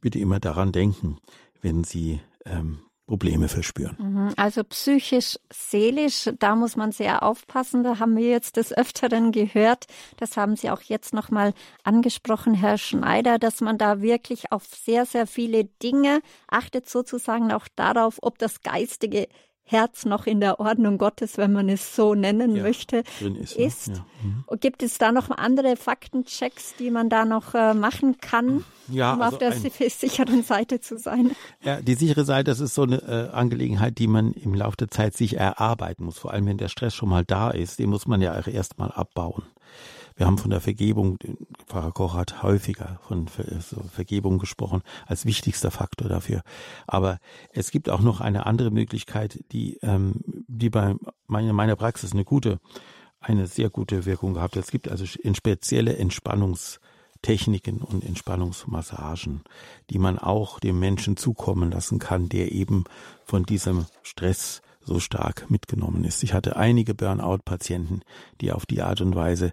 [0.01, 1.18] Bitte immer daran denken,
[1.62, 3.96] wenn Sie ähm, Probleme verspüren.
[3.98, 7.82] Mhm, Also psychisch, seelisch, da muss man sehr aufpassen.
[7.84, 9.86] Da haben wir jetzt des Öfteren gehört.
[10.16, 11.52] Das haben Sie auch jetzt nochmal
[11.82, 17.68] angesprochen, Herr Schneider, dass man da wirklich auf sehr, sehr viele Dinge achtet, sozusagen auch
[17.76, 19.28] darauf, ob das geistige
[19.67, 23.59] Herz noch in der Ordnung Gottes, wenn man es so nennen Ja, möchte, drin ist,
[23.59, 23.65] ne?
[23.65, 23.89] ist.
[23.89, 24.07] Ja.
[24.23, 24.45] Mhm.
[24.61, 29.23] Gibt es da noch andere Faktenchecks, die man da noch äh, machen kann, Ja, um
[29.23, 29.61] also auf der ein-
[29.91, 31.31] sicheren Seite zu sein?
[31.62, 34.89] Ja, die sichere Seite, das ist so eine äh, Angelegenheit, die man im Laufe der
[34.91, 36.19] Zeit sich erarbeiten muss.
[36.19, 38.79] Vor allem, wenn der Stress schon mal da ist, den muss man ja auch erst
[38.79, 39.43] mal abbauen.
[40.17, 41.19] Wir haben von der Vergebung,
[41.67, 46.43] Pfarrer Koch hat häufiger von Vergebung gesprochen, als wichtigster Faktor dafür.
[46.87, 47.19] Aber
[47.51, 50.95] es gibt auch noch eine andere Möglichkeit, die, ähm, die bei
[51.27, 52.61] meiner, meiner Praxis eine gute,
[53.19, 54.62] eine sehr gute Wirkung gehabt hat.
[54.65, 59.43] Es gibt also spezielle Entspannungstechniken und Entspannungsmassagen,
[59.91, 62.85] die man auch dem Menschen zukommen lassen kann, der eben
[63.25, 66.23] von diesem Stress so stark mitgenommen ist.
[66.23, 68.03] Ich hatte einige Burnout-Patienten,
[68.41, 69.53] die auf die Art und Weise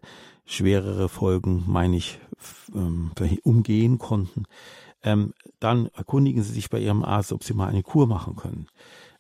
[0.51, 2.19] schwerere Folgen, meine ich,
[2.73, 3.11] ähm,
[3.43, 4.45] umgehen konnten.
[5.03, 8.67] Ähm, dann erkundigen Sie sich bei Ihrem Arzt, ob Sie mal eine Kur machen können.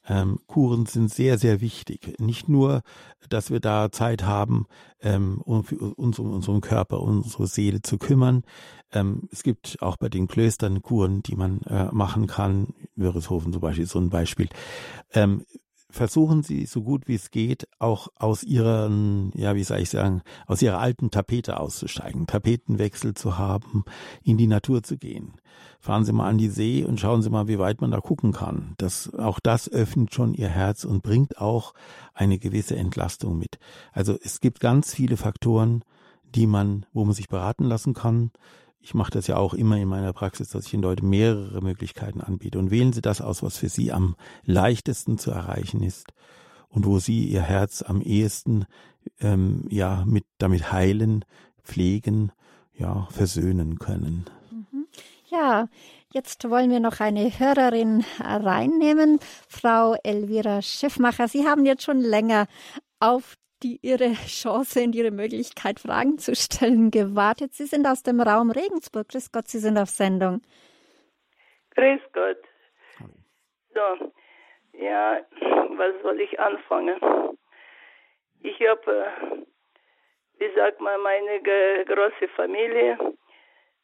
[0.07, 2.19] Ähm, Kuren sind sehr, sehr wichtig.
[2.19, 2.81] Nicht nur,
[3.29, 4.65] dass wir da Zeit haben,
[5.01, 5.61] ähm, um
[5.95, 8.43] uns um unseren Körper, unsere Seele zu kümmern.
[8.91, 12.73] Ähm, es gibt auch bei den Klöstern Kuren, die man äh, machen kann.
[12.95, 14.49] Wörishofen zum Beispiel ist so ein Beispiel.
[15.13, 15.45] Ähm,
[15.91, 20.21] versuchen Sie so gut wie es geht, auch aus Ihren, ja, wie soll ich sagen,
[20.47, 23.83] aus Ihrer alten Tapete auszusteigen, Tapetenwechsel zu haben,
[24.23, 25.33] in die Natur zu gehen.
[25.79, 28.31] Fahren Sie mal an die See und schauen Sie mal, wie weit man da gucken
[28.31, 28.75] kann.
[28.77, 31.73] Das, auch das öffnet schon Ihr Herz und bringt auch
[32.13, 33.59] eine gewisse Entlastung mit.
[33.91, 35.83] Also es gibt ganz viele Faktoren,
[36.35, 38.31] die man, wo man sich beraten lassen kann.
[38.81, 42.19] Ich mache das ja auch immer in meiner Praxis, dass ich den Leuten mehrere Möglichkeiten
[42.19, 42.57] anbiete.
[42.57, 46.07] Und wählen Sie das aus, was für Sie am leichtesten zu erreichen ist
[46.69, 48.65] und wo Sie Ihr Herz am ehesten
[49.19, 51.25] ähm, ja mit damit heilen,
[51.63, 52.31] pflegen,
[52.73, 54.25] ja versöhnen können.
[55.29, 55.69] Ja,
[56.11, 59.19] jetzt wollen wir noch eine Hörerin reinnehmen.
[59.47, 62.47] Frau Elvira Schiffmacher, Sie haben jetzt schon länger
[62.99, 67.53] auf die Ihre Chance und Ihre Möglichkeit, Fragen zu stellen, gewartet.
[67.53, 69.09] Sie sind aus dem Raum Regensburg.
[69.09, 70.41] Grüß Gott, Sie sind auf Sendung.
[71.75, 72.37] Grüß Gott.
[73.73, 74.11] So,
[74.73, 75.21] ja,
[75.77, 76.99] was soll ich anfangen?
[78.41, 79.07] Ich habe,
[80.39, 81.41] wie sagt man, meine
[81.85, 82.97] große Familie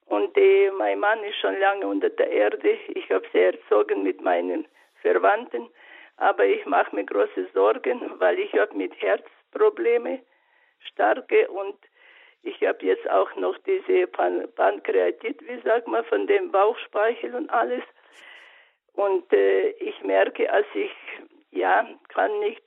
[0.07, 2.78] und die, mein Mann ist schon lange unter der Erde.
[2.95, 4.67] Ich habe sie erzogen mit meinen
[5.01, 5.69] Verwandten,
[6.17, 8.93] aber ich mache mir große Sorgen, weil ich habe mit
[9.51, 10.19] Herzprobleme
[10.79, 11.75] starke und
[12.43, 17.49] ich habe jetzt auch noch diese Pan Pankreatit, wie sagt man, von dem Bauchspeichel und
[17.49, 17.83] alles.
[18.93, 20.91] Und äh, ich merke, als ich,
[21.51, 22.63] ja, kann nicht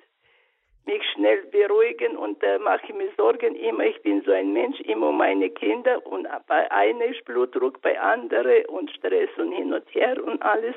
[0.87, 3.85] mich schnell beruhigen und äh, mache ich mir Sorgen immer.
[3.85, 8.67] Ich bin so ein Mensch, immer meine Kinder und bei einer ist Blutdruck, bei anderen
[8.67, 10.75] und Stress und hin und her und alles.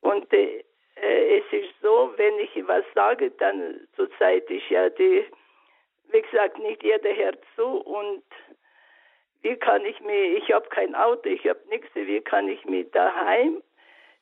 [0.00, 0.64] Und äh,
[1.04, 5.24] äh, es ist so, wenn ich was sage, dann zurzeit ist ja die,
[6.10, 8.22] wie gesagt, nicht jeder hört zu und
[9.42, 12.84] wie kann ich mir, ich habe kein Auto, ich habe nichts, wie kann ich mir
[12.84, 13.62] daheim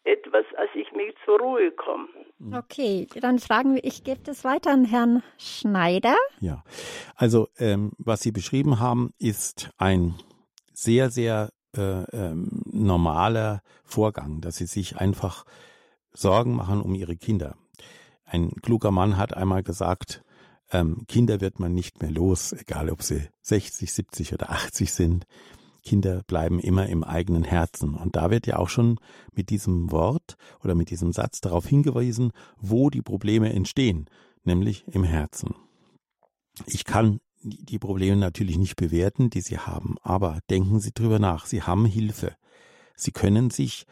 [0.05, 2.09] etwas, als ich mich zur Ruhe komme.
[2.53, 6.17] Okay, dann fragen wir, ich gebe das weiter an Herrn Schneider.
[6.41, 6.65] Ja,
[7.15, 10.15] also ähm, was Sie beschrieben haben, ist ein
[10.73, 15.45] sehr, sehr äh, ähm, normaler Vorgang, dass Sie sich einfach
[16.15, 17.57] Sorgen machen um Ihre Kinder.
[18.25, 20.23] Ein kluger Mann hat einmal gesagt,
[20.71, 25.27] ähm, Kinder wird man nicht mehr los, egal ob sie 60, 70 oder 80 sind.
[25.83, 27.95] Kinder bleiben immer im eigenen Herzen.
[27.95, 28.99] Und da wird ja auch schon
[29.35, 34.07] mit diesem Wort oder mit diesem Satz darauf hingewiesen, wo die Probleme entstehen,
[34.45, 35.55] nämlich im Herzen.
[36.67, 41.47] Ich kann die Probleme natürlich nicht bewerten, die Sie haben, aber denken Sie drüber nach.
[41.47, 42.37] Sie haben Hilfe.
[42.95, 43.85] Sie können sich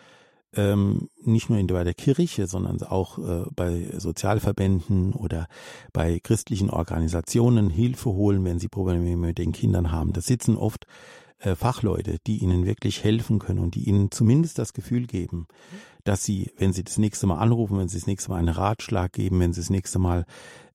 [0.55, 5.47] ähm, nicht nur in der, bei der Kirche, sondern auch äh, bei Sozialverbänden oder
[5.93, 10.13] bei christlichen Organisationen Hilfe holen, wenn sie Probleme mit den Kindern haben.
[10.13, 10.87] Da sitzen oft
[11.39, 15.47] äh, Fachleute, die ihnen wirklich helfen können und die ihnen zumindest das Gefühl geben,
[16.05, 19.13] dass sie, wenn sie das nächste Mal anrufen, wenn sie das nächste Mal einen Ratschlag
[19.13, 20.27] geben, wenn sie das nächste Mal,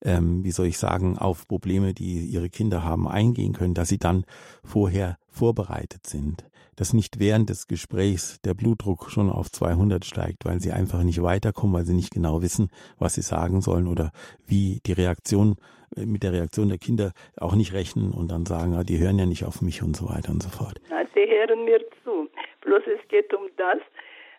[0.02, 3.98] ähm, wie soll ich sagen, auf Probleme, die ihre Kinder haben, eingehen können, dass sie
[3.98, 4.24] dann
[4.64, 6.46] vorher vorbereitet sind
[6.76, 11.22] dass nicht während des Gesprächs der Blutdruck schon auf 200 steigt, weil sie einfach nicht
[11.22, 14.12] weiterkommen, weil sie nicht genau wissen, was sie sagen sollen oder
[14.46, 15.56] wie die Reaktion
[15.96, 19.18] äh, mit der Reaktion der Kinder auch nicht rechnen und dann sagen, ah, die hören
[19.18, 20.80] ja nicht auf mich und so weiter und so fort.
[20.90, 22.28] Na, die hören mir zu.
[22.60, 23.78] Bloß es geht um das,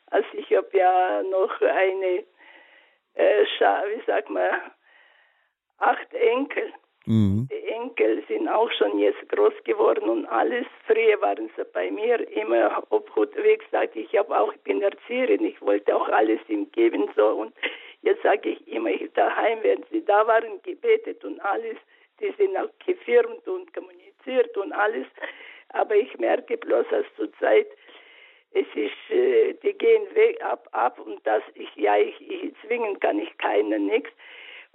[0.07, 2.23] also ich habe ja noch eine,
[3.15, 4.49] äh, wie sagt man,
[5.79, 6.71] acht Enkel.
[7.07, 7.47] Mhm.
[7.49, 10.65] Die Enkel sind auch schon jetzt groß geworden und alles.
[10.85, 15.45] Früher waren sie bei mir immer Obhut weg, sagte ich, habe auch, ich bin Erzieherin,
[15.45, 17.53] ich wollte auch alles ihm geben so und
[18.01, 21.77] jetzt sage ich immer, ich daheim, wenn sie da waren, gebetet und alles,
[22.19, 25.07] die sind auch gefirmt und kommuniziert und alles,
[25.69, 27.67] aber ich merke bloß, dass zurzeit
[28.51, 32.99] es ist, äh, die gehen weg, ab, ab und das ich, ja, ich, ich zwingen
[32.99, 34.11] kann ich keinen nichts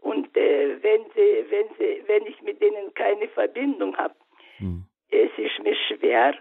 [0.02, 4.14] und äh, wenn sie, wenn sie, wenn ich mit denen keine Verbindung habe,
[4.58, 4.84] hm.
[5.10, 6.34] es ist mir schwer.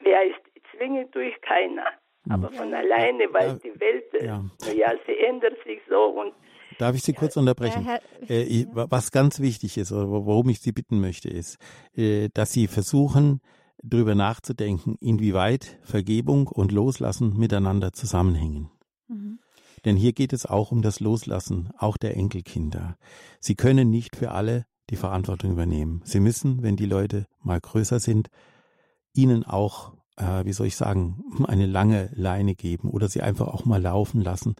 [0.00, 0.40] Wer ist
[0.72, 1.86] zwingend durch keiner,
[2.24, 2.32] hm.
[2.32, 4.44] aber von alleine, weil ja, die Welt, äh, ja.
[4.74, 6.34] ja, sie ändert sich so und
[6.78, 7.88] Darf ich Sie kurz unterbrechen?
[8.28, 11.58] Äh, was ganz wichtig ist, oder worum ich Sie bitten möchte, ist,
[11.96, 13.40] äh, dass Sie versuchen,
[13.82, 18.70] darüber nachzudenken, inwieweit Vergebung und Loslassen miteinander zusammenhängen.
[19.08, 19.38] Mhm.
[19.86, 22.98] Denn hier geht es auch um das Loslassen, auch der Enkelkinder.
[23.38, 26.02] Sie können nicht für alle die Verantwortung übernehmen.
[26.04, 28.28] Sie müssen, wenn die Leute mal größer sind,
[29.14, 33.64] ihnen auch, äh, wie soll ich sagen, eine lange Leine geben oder sie einfach auch
[33.64, 34.56] mal laufen lassen.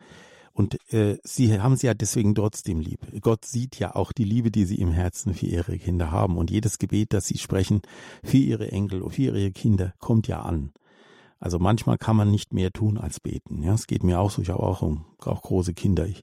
[0.52, 3.00] Und äh, sie haben sie ja deswegen trotzdem lieb.
[3.20, 6.38] Gott sieht ja auch die Liebe, die sie im Herzen für ihre Kinder haben.
[6.38, 7.82] Und jedes Gebet, das sie sprechen
[8.22, 10.72] für ihre Enkel für ihre Kinder, kommt ja an.
[11.38, 13.62] Also manchmal kann man nicht mehr tun als beten.
[13.62, 14.42] Ja, es geht mir auch so.
[14.42, 14.82] Ich habe auch,
[15.24, 16.06] auch große Kinder.
[16.06, 16.22] Ich,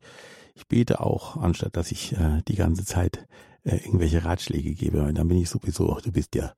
[0.55, 3.28] ich bete auch, anstatt dass ich äh, die ganze Zeit
[3.64, 5.03] äh, irgendwelche Ratschläge gebe.
[5.03, 6.53] Und dann bin ich sowieso, ach, du bist ja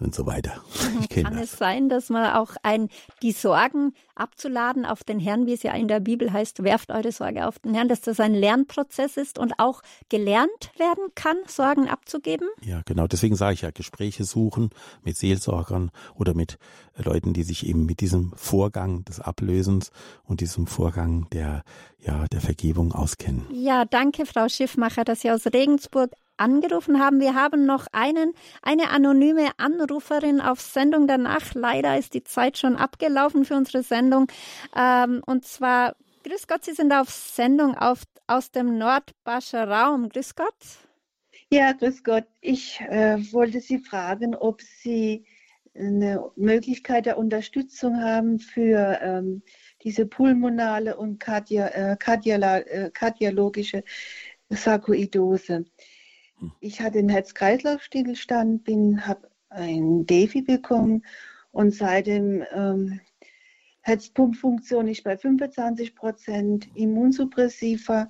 [0.00, 0.62] und so weiter.
[1.10, 1.52] Kann das.
[1.52, 2.88] es sein, dass man auch ein,
[3.22, 7.12] die Sorgen abzuladen auf den Herrn, wie es ja in der Bibel heißt, werft eure
[7.12, 11.88] Sorge auf den Herrn, dass das ein Lernprozess ist und auch gelernt werden kann, Sorgen
[11.88, 12.48] abzugeben?
[12.62, 13.06] Ja, genau.
[13.06, 14.70] Deswegen sage ich ja, Gespräche suchen
[15.02, 16.58] mit Seelsorgern oder mit
[16.96, 19.90] Leuten, die sich eben mit diesem Vorgang des Ablösens
[20.24, 21.62] und diesem Vorgang der,
[21.98, 23.46] ja, der Vergebung auskennen.
[23.52, 26.10] Ja, danke, Frau Schiffmacher, dass Sie aus Regensburg
[26.40, 27.20] angerufen haben.
[27.20, 28.32] Wir haben noch einen,
[28.62, 31.54] eine anonyme Anruferin auf Sendung danach.
[31.54, 34.26] Leider ist die Zeit schon abgelaufen für unsere Sendung.
[34.76, 40.08] Ähm, und zwar, grüß Gott, Sie sind auf Sendung auf, aus dem Nordbascher Raum.
[40.08, 40.56] Grüß Gott.
[41.52, 42.26] Ja, grüß Gott.
[42.40, 45.26] Ich äh, wollte Sie fragen, ob Sie
[45.74, 49.42] eine Möglichkeit der Unterstützung haben für ähm,
[49.82, 53.84] diese pulmonale und kardia, äh, kardiala, äh, kardiologische
[54.50, 55.64] Sarkoidose.
[56.60, 58.66] Ich hatte einen Herz-Kreislauf-Stillstand,
[59.06, 61.04] habe ein Defi bekommen
[61.52, 63.00] und seitdem ähm,
[63.82, 68.08] Herzpumpfunktion ist bei 25 Prozent, Immunsuppressiva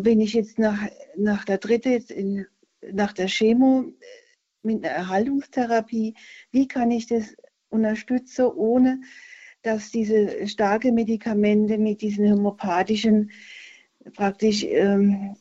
[0.00, 2.46] bin ich jetzt nach, nach der dritte, in,
[2.92, 3.84] nach der Chemo
[4.62, 6.14] mit einer Erhaltungstherapie.
[6.50, 7.36] Wie kann ich das
[7.68, 9.00] unterstützen, ohne
[9.62, 13.30] dass diese starke Medikamente mit diesen homöopathischen
[14.14, 15.36] praktisch ähm,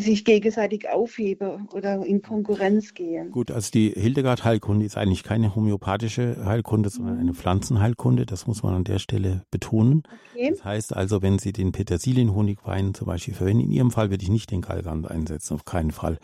[0.00, 3.30] sich gegenseitig aufhebe oder in Konkurrenz gehen.
[3.30, 8.26] Gut, also die Hildegard-Heilkunde ist eigentlich keine homöopathische Heilkunde, sondern eine Pflanzenheilkunde.
[8.26, 10.02] Das muss man an der Stelle betonen.
[10.34, 10.50] Okay.
[10.50, 14.30] Das heißt also, wenn Sie den Petersilienhonigwein zum Beispiel verwenden, in Ihrem Fall würde ich
[14.30, 16.18] nicht den Galgant einsetzen, auf keinen Fall.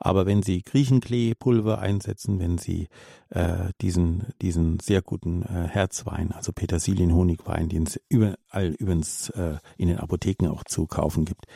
[0.00, 2.88] Aber wenn Sie Griechenklee-Pulver einsetzen, wenn Sie
[3.30, 9.88] äh, diesen, diesen sehr guten äh, Herzwein, also Petersilien-Honigwein, den es überall übrigens äh, in
[9.88, 11.46] den Apotheken auch zu kaufen gibt,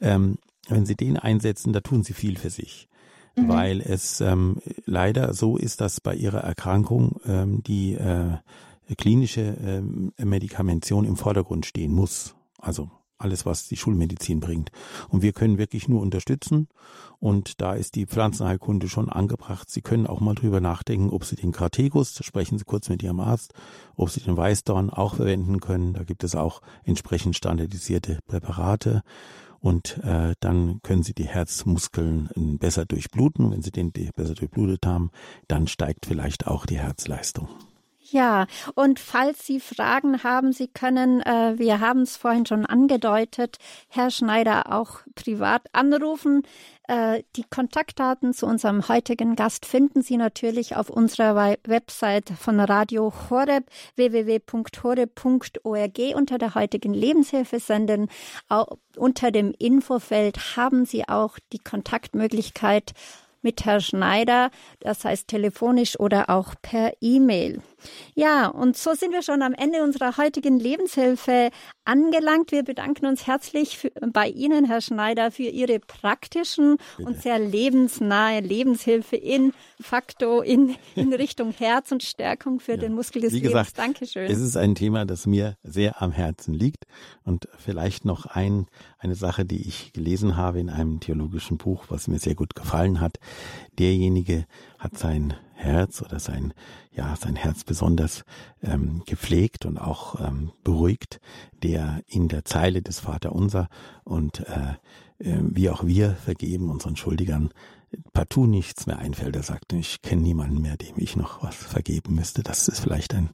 [0.00, 0.38] ähm,
[0.68, 2.88] wenn Sie den einsetzen, da tun Sie viel für sich.
[3.36, 3.48] Mhm.
[3.48, 8.36] Weil es ähm, leider so ist, dass bei Ihrer Erkrankung ähm, die äh,
[8.96, 12.34] klinische ähm, Medikamention im Vordergrund stehen muss.
[12.58, 12.90] Also
[13.22, 14.70] alles, was die Schulmedizin bringt.
[15.08, 16.68] Und wir können wirklich nur unterstützen.
[17.18, 19.70] Und da ist die Pflanzenheilkunde schon angebracht.
[19.70, 23.20] Sie können auch mal drüber nachdenken, ob Sie den Kartegus, sprechen Sie kurz mit Ihrem
[23.20, 23.54] Arzt,
[23.94, 25.94] ob Sie den Weißdorn auch verwenden können.
[25.94, 29.02] Da gibt es auch entsprechend standardisierte Präparate
[29.62, 33.52] und äh, dann können Sie die Herzmuskeln äh, besser durchbluten.
[33.52, 35.10] Wenn Sie den besser durchblutet haben,
[35.48, 37.48] dann steigt vielleicht auch die Herzleistung.
[38.12, 43.56] Ja, und falls Sie Fragen haben, Sie können, äh, wir haben es vorhin schon angedeutet,
[43.88, 46.42] Herr Schneider auch privat anrufen.
[46.92, 53.14] Äh, die Kontaktdaten zu unserem heutigen Gast finden Sie natürlich auf unserer Website von Radio
[53.30, 53.64] Horeb
[53.96, 58.10] www.horeb.org unter der heutigen Lebenshilfe senden.
[58.96, 62.92] Unter dem Infofeld haben Sie auch die Kontaktmöglichkeit
[63.42, 67.60] mit Herrn Schneider, das heißt telefonisch oder auch per E-Mail.
[68.14, 71.50] Ja, und so sind wir schon am Ende unserer heutigen Lebenshilfe
[71.84, 72.52] angelangt.
[72.52, 77.08] Wir bedanken uns herzlich für, bei Ihnen, Herr Schneider, für Ihre praktischen Bitte.
[77.08, 82.78] und sehr lebensnahe Lebenshilfe in facto in, in Richtung Herz und Stärkung für ja.
[82.78, 83.52] den Muskel des Wie Lebens.
[83.52, 84.30] Gesagt, Dankeschön.
[84.30, 86.84] Es ist ein Thema, das mir sehr am Herzen liegt
[87.24, 88.66] und vielleicht noch ein,
[89.02, 93.00] eine Sache, die ich gelesen habe in einem theologischen Buch, was mir sehr gut gefallen
[93.00, 93.18] hat.
[93.78, 94.46] Derjenige
[94.78, 96.54] hat sein Herz oder sein,
[96.92, 98.24] ja, sein Herz besonders
[98.62, 101.20] ähm, gepflegt und auch ähm, beruhigt,
[101.62, 103.68] der in der Zeile des Vaterunser
[104.04, 104.74] und äh,
[105.18, 107.50] äh, wie auch wir vergeben unseren Schuldigern
[108.12, 109.34] partout nichts mehr einfällt.
[109.34, 112.42] Er sagt, ich kenne niemanden mehr, dem ich noch was vergeben müsste.
[112.42, 113.30] Das ist vielleicht ein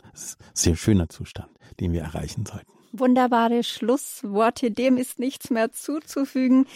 [0.54, 2.77] sehr schöner Zustand, den wir erreichen sollten.
[2.92, 6.66] Wunderbare Schlussworte, dem ist nichts mehr zuzufügen.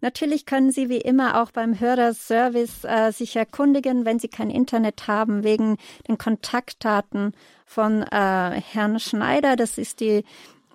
[0.00, 5.08] Natürlich können Sie wie immer auch beim Hörerservice äh, sich erkundigen, wenn Sie kein Internet
[5.08, 7.32] haben, wegen den Kontaktdaten
[7.66, 9.56] von äh, Herrn Schneider.
[9.56, 10.24] Das ist die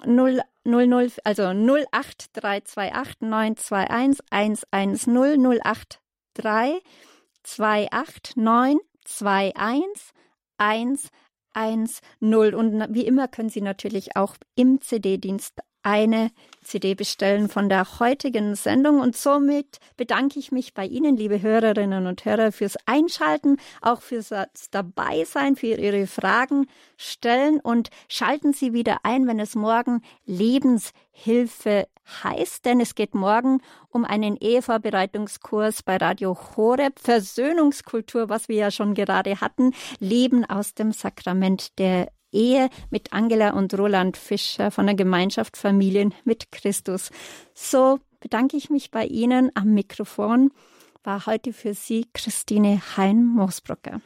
[0.06, 5.62] 0, 00, also 08328 921 110
[6.34, 6.84] 083
[7.91, 10.14] 28 921
[10.58, 11.10] 110
[11.54, 12.54] 1.0.
[12.54, 16.32] Und wie immer können Sie natürlich auch im CD-Dienst eine
[16.64, 19.00] CD bestellen von der heutigen Sendung.
[19.00, 24.34] Und somit bedanke ich mich bei Ihnen, liebe Hörerinnen und Hörer, fürs Einschalten, auch fürs
[24.72, 26.68] Dabeisein, für Ihre Fragen
[26.98, 27.60] stellen.
[27.60, 31.88] Und schalten Sie wieder ein, wenn es morgen Lebenshilfe
[32.24, 38.72] heißt, denn es geht morgen um einen Ehevorbereitungskurs bei Radio Horeb, Versöhnungskultur, was wir ja
[38.72, 44.86] schon gerade hatten, Leben aus dem Sakrament der Ehe mit Angela und Roland Fischer von
[44.86, 47.12] der Gemeinschaft Familien mit Christus.
[47.54, 50.52] So bedanke ich mich bei Ihnen am Mikrofon.
[51.04, 54.02] War heute für Sie Christine Hein-Moosbrucker.